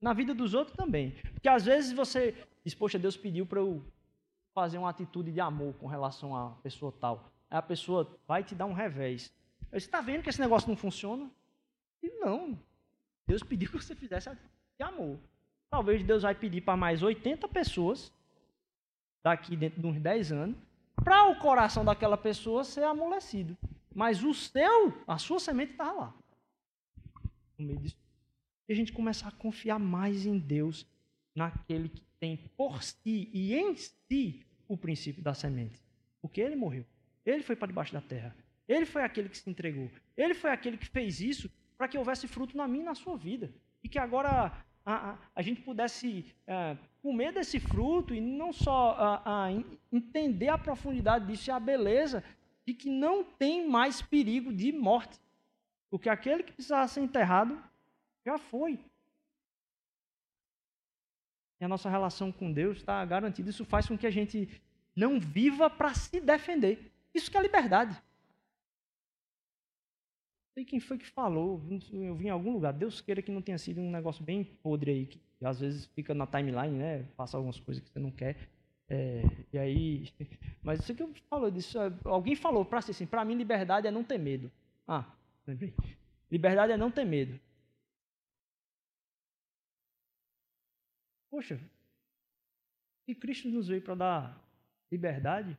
[0.00, 1.12] Na vida dos outros também.
[1.32, 3.82] Porque às vezes você diz, poxa, Deus pediu para eu
[4.54, 7.32] fazer uma atitude de amor com relação a pessoa tal.
[7.50, 9.32] Aí a pessoa vai te dar um revés.
[9.70, 11.30] Você está vendo que esse negócio não funciona?
[12.02, 12.58] E não.
[13.26, 15.18] Deus pediu que você fizesse de amor.
[15.76, 18.10] Talvez Deus vai pedir para mais 80 pessoas,
[19.22, 20.56] daqui dentro de uns 10 anos,
[21.04, 23.54] para o coração daquela pessoa ser amolecido.
[23.94, 26.14] Mas o seu, a sua semente estava lá.
[27.58, 27.96] No meio disso.
[28.66, 30.86] E a gente começar a confiar mais em Deus,
[31.34, 35.78] naquele que tem por si e em si o princípio da semente.
[36.22, 36.86] Porque ele morreu.
[37.22, 38.34] Ele foi para debaixo da terra.
[38.66, 39.90] Ele foi aquele que se entregou.
[40.16, 43.18] Ele foi aquele que fez isso para que houvesse fruto na minha e na sua
[43.18, 43.52] vida.
[43.84, 49.20] E que agora a, a, gente pudesse é, comer desse fruto e não só
[49.92, 52.22] entender a profundidade disso e a beleza
[52.64, 55.18] de que não tem mais perigo de morte.
[55.90, 57.60] Porque aquele que precisava ser enterrado
[58.24, 58.78] já foi.
[61.60, 63.50] E a nossa relação com Deus está garantida.
[63.50, 64.48] Isso faz com que a gente
[64.94, 66.92] não viva para se defender.
[67.12, 68.00] Isso que é liberdade.
[70.56, 72.72] Sei quem foi que falou, eu vi em algum lugar.
[72.72, 76.14] Deus queira que não tenha sido um negócio bem podre aí, que às vezes fica
[76.14, 77.02] na timeline, né?
[77.14, 78.48] Passa algumas coisas que você não quer.
[78.88, 80.10] É, e aí,
[80.64, 83.90] mas isso que eu falo disso, é, alguém falou para assim, para mim liberdade é
[83.90, 84.50] não ter medo.
[84.88, 85.04] Ah,
[85.46, 85.74] lembrei.
[86.30, 87.38] Liberdade é não ter medo.
[91.30, 91.60] Poxa,
[93.06, 94.50] e Cristo nos veio para dar
[94.90, 95.54] liberdade,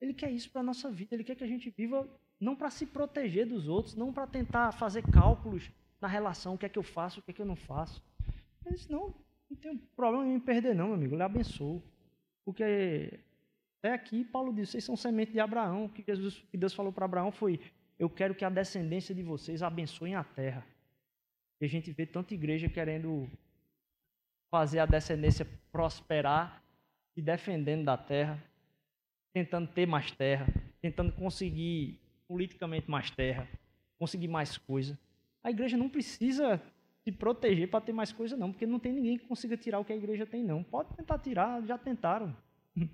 [0.00, 2.08] ele quer isso para nossa vida, ele quer que a gente viva
[2.44, 5.70] não para se proteger dos outros, não para tentar fazer cálculos
[6.00, 8.04] na relação, o que é que eu faço, o que é que eu não faço.
[8.66, 9.14] Ele disse, não,
[9.50, 11.82] não tem problema em me perder não, meu amigo, ele abençoou.
[12.44, 13.18] Porque
[13.78, 16.92] até aqui Paulo disse, vocês são semente de Abraão, o que, Jesus, que Deus falou
[16.92, 17.58] para Abraão foi,
[17.98, 20.66] eu quero que a descendência de vocês abençoe a terra.
[21.60, 23.26] E a gente vê tanta igreja querendo
[24.50, 26.62] fazer a descendência prosperar
[27.16, 28.42] e defendendo da terra,
[29.32, 30.46] tentando ter mais terra,
[30.82, 33.48] tentando conseguir politicamente mais terra,
[33.98, 34.98] conseguir mais coisa.
[35.42, 36.60] A igreja não precisa
[37.04, 39.84] se proteger para ter mais coisa, não, porque não tem ninguém que consiga tirar o
[39.84, 40.62] que a igreja tem, não.
[40.62, 42.34] Pode tentar tirar, já tentaram.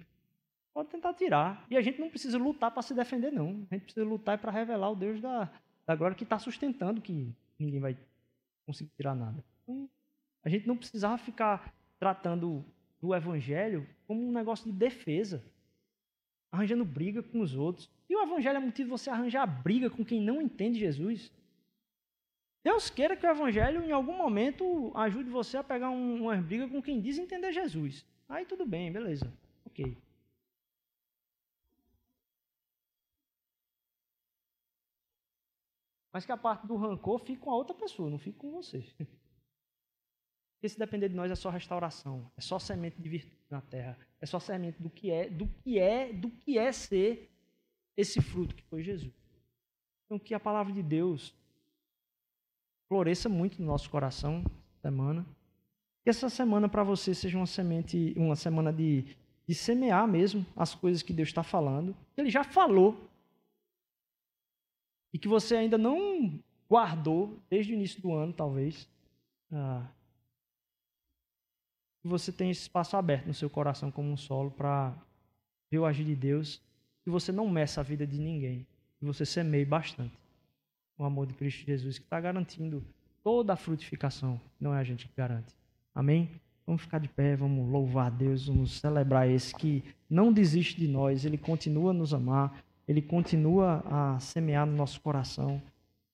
[0.75, 1.65] Pode tentar tirar.
[1.71, 3.67] E a gente não precisa lutar para se defender, não.
[3.71, 5.51] A gente precisa lutar para revelar o Deus da,
[5.87, 7.97] da glória que está sustentando que ninguém vai
[8.67, 9.45] conseguir tirar nada.
[9.63, 9.89] Então,
[10.45, 12.65] a gente não precisava ficar tratando
[13.01, 15.43] do evangelho como um negócio de defesa
[16.51, 17.89] arranjando briga com os outros.
[18.09, 21.33] E o evangelho é motivo de você arranjar briga com quem não entende Jesus.
[22.63, 26.69] Deus queira que o evangelho, em algum momento, ajude você a pegar um, uma briga
[26.69, 28.05] com quem diz entender Jesus.
[28.29, 29.33] Aí tudo bem, beleza.
[29.65, 29.97] Ok.
[36.13, 38.85] Mas que a parte do rancor fique com a outra pessoa, não fique com você.
[40.61, 43.97] Porque se depender de nós é só restauração, é só semente de virtude na terra,
[44.21, 47.31] é só semente do que é, do que é, do que é ser
[47.97, 49.11] esse fruto que foi Jesus.
[50.05, 51.35] Então que a palavra de Deus
[52.87, 54.45] floresça muito no nosso coração
[54.83, 55.25] semana.
[56.05, 59.17] Que essa semana para você seja uma semente, uma semana de,
[59.49, 61.97] de semear mesmo as coisas que Deus está falando.
[62.19, 63.09] Ele já falou.
[65.11, 66.39] E que você ainda não
[66.69, 68.87] guardou desde o início do ano, talvez.
[69.51, 69.89] Ah,
[72.03, 74.95] que você tenha esse espaço aberto no seu coração como um solo para
[75.71, 76.61] ver o agir de Deus,
[77.05, 78.67] que você não meça a vida de ninguém,
[78.99, 80.19] que você semeie bastante
[80.99, 82.85] o amor de Cristo Jesus, que está garantindo
[83.23, 85.55] toda a frutificação, não é a gente que garante.
[85.95, 86.29] Amém?
[86.67, 90.87] Vamos ficar de pé, vamos louvar a Deus, vamos celebrar esse que não desiste de
[90.87, 95.61] nós, ele continua a nos amar, ele continua a semear no nosso coração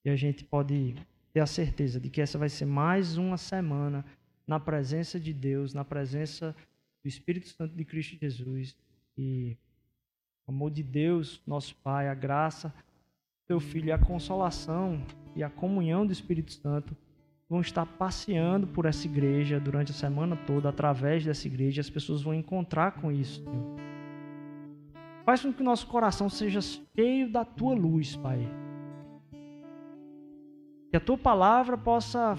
[0.05, 0.95] e a gente pode
[1.33, 4.05] ter a certeza de que essa vai ser mais uma semana
[4.47, 6.55] na presença de Deus, na presença
[7.03, 8.77] do Espírito Santo de Cristo Jesus.
[9.17, 9.57] E
[10.47, 12.73] o amor de Deus, nosso Pai, a graça
[13.47, 15.01] Teu Filho a consolação
[15.37, 16.97] e a comunhão do Espírito Santo
[17.49, 22.23] vão estar passeando por essa igreja durante a semana toda, através dessa igreja, as pessoas
[22.23, 23.77] vão encontrar com isso, Senhor.
[25.25, 28.41] Faz com que o nosso coração seja cheio da tua luz, Pai.
[30.91, 32.37] Que a tua palavra possa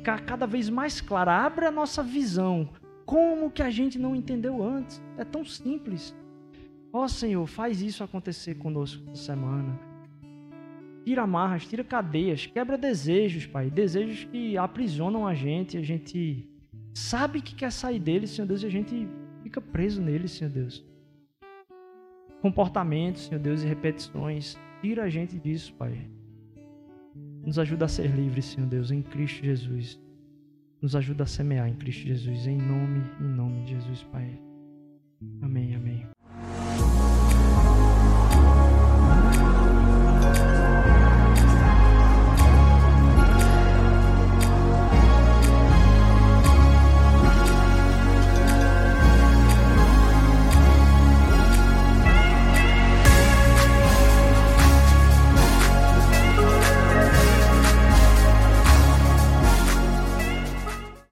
[0.00, 1.44] ficar cada vez mais clara.
[1.44, 2.68] Abre a nossa visão.
[3.04, 5.00] Como que a gente não entendeu antes?
[5.18, 6.16] É tão simples.
[6.92, 9.78] Ó oh, Senhor, faz isso acontecer conosco essa semana.
[11.04, 13.70] Tira amarras, tira cadeias, quebra desejos, Pai.
[13.70, 15.76] Desejos que aprisionam a gente.
[15.76, 16.48] A gente
[16.94, 19.06] sabe que quer sair deles, Senhor Deus, e a gente
[19.42, 20.84] fica preso neles, Senhor Deus.
[22.40, 24.58] Comportamentos, Senhor Deus, e repetições.
[24.80, 26.08] Tira a gente disso, Pai.
[27.44, 30.00] Nos ajuda a ser livres, Senhor Deus, em Cristo Jesus.
[30.80, 34.40] Nos ajuda a semear em Cristo Jesus, em nome, em nome de Jesus, Pai.
[35.42, 36.19] Amém, amém.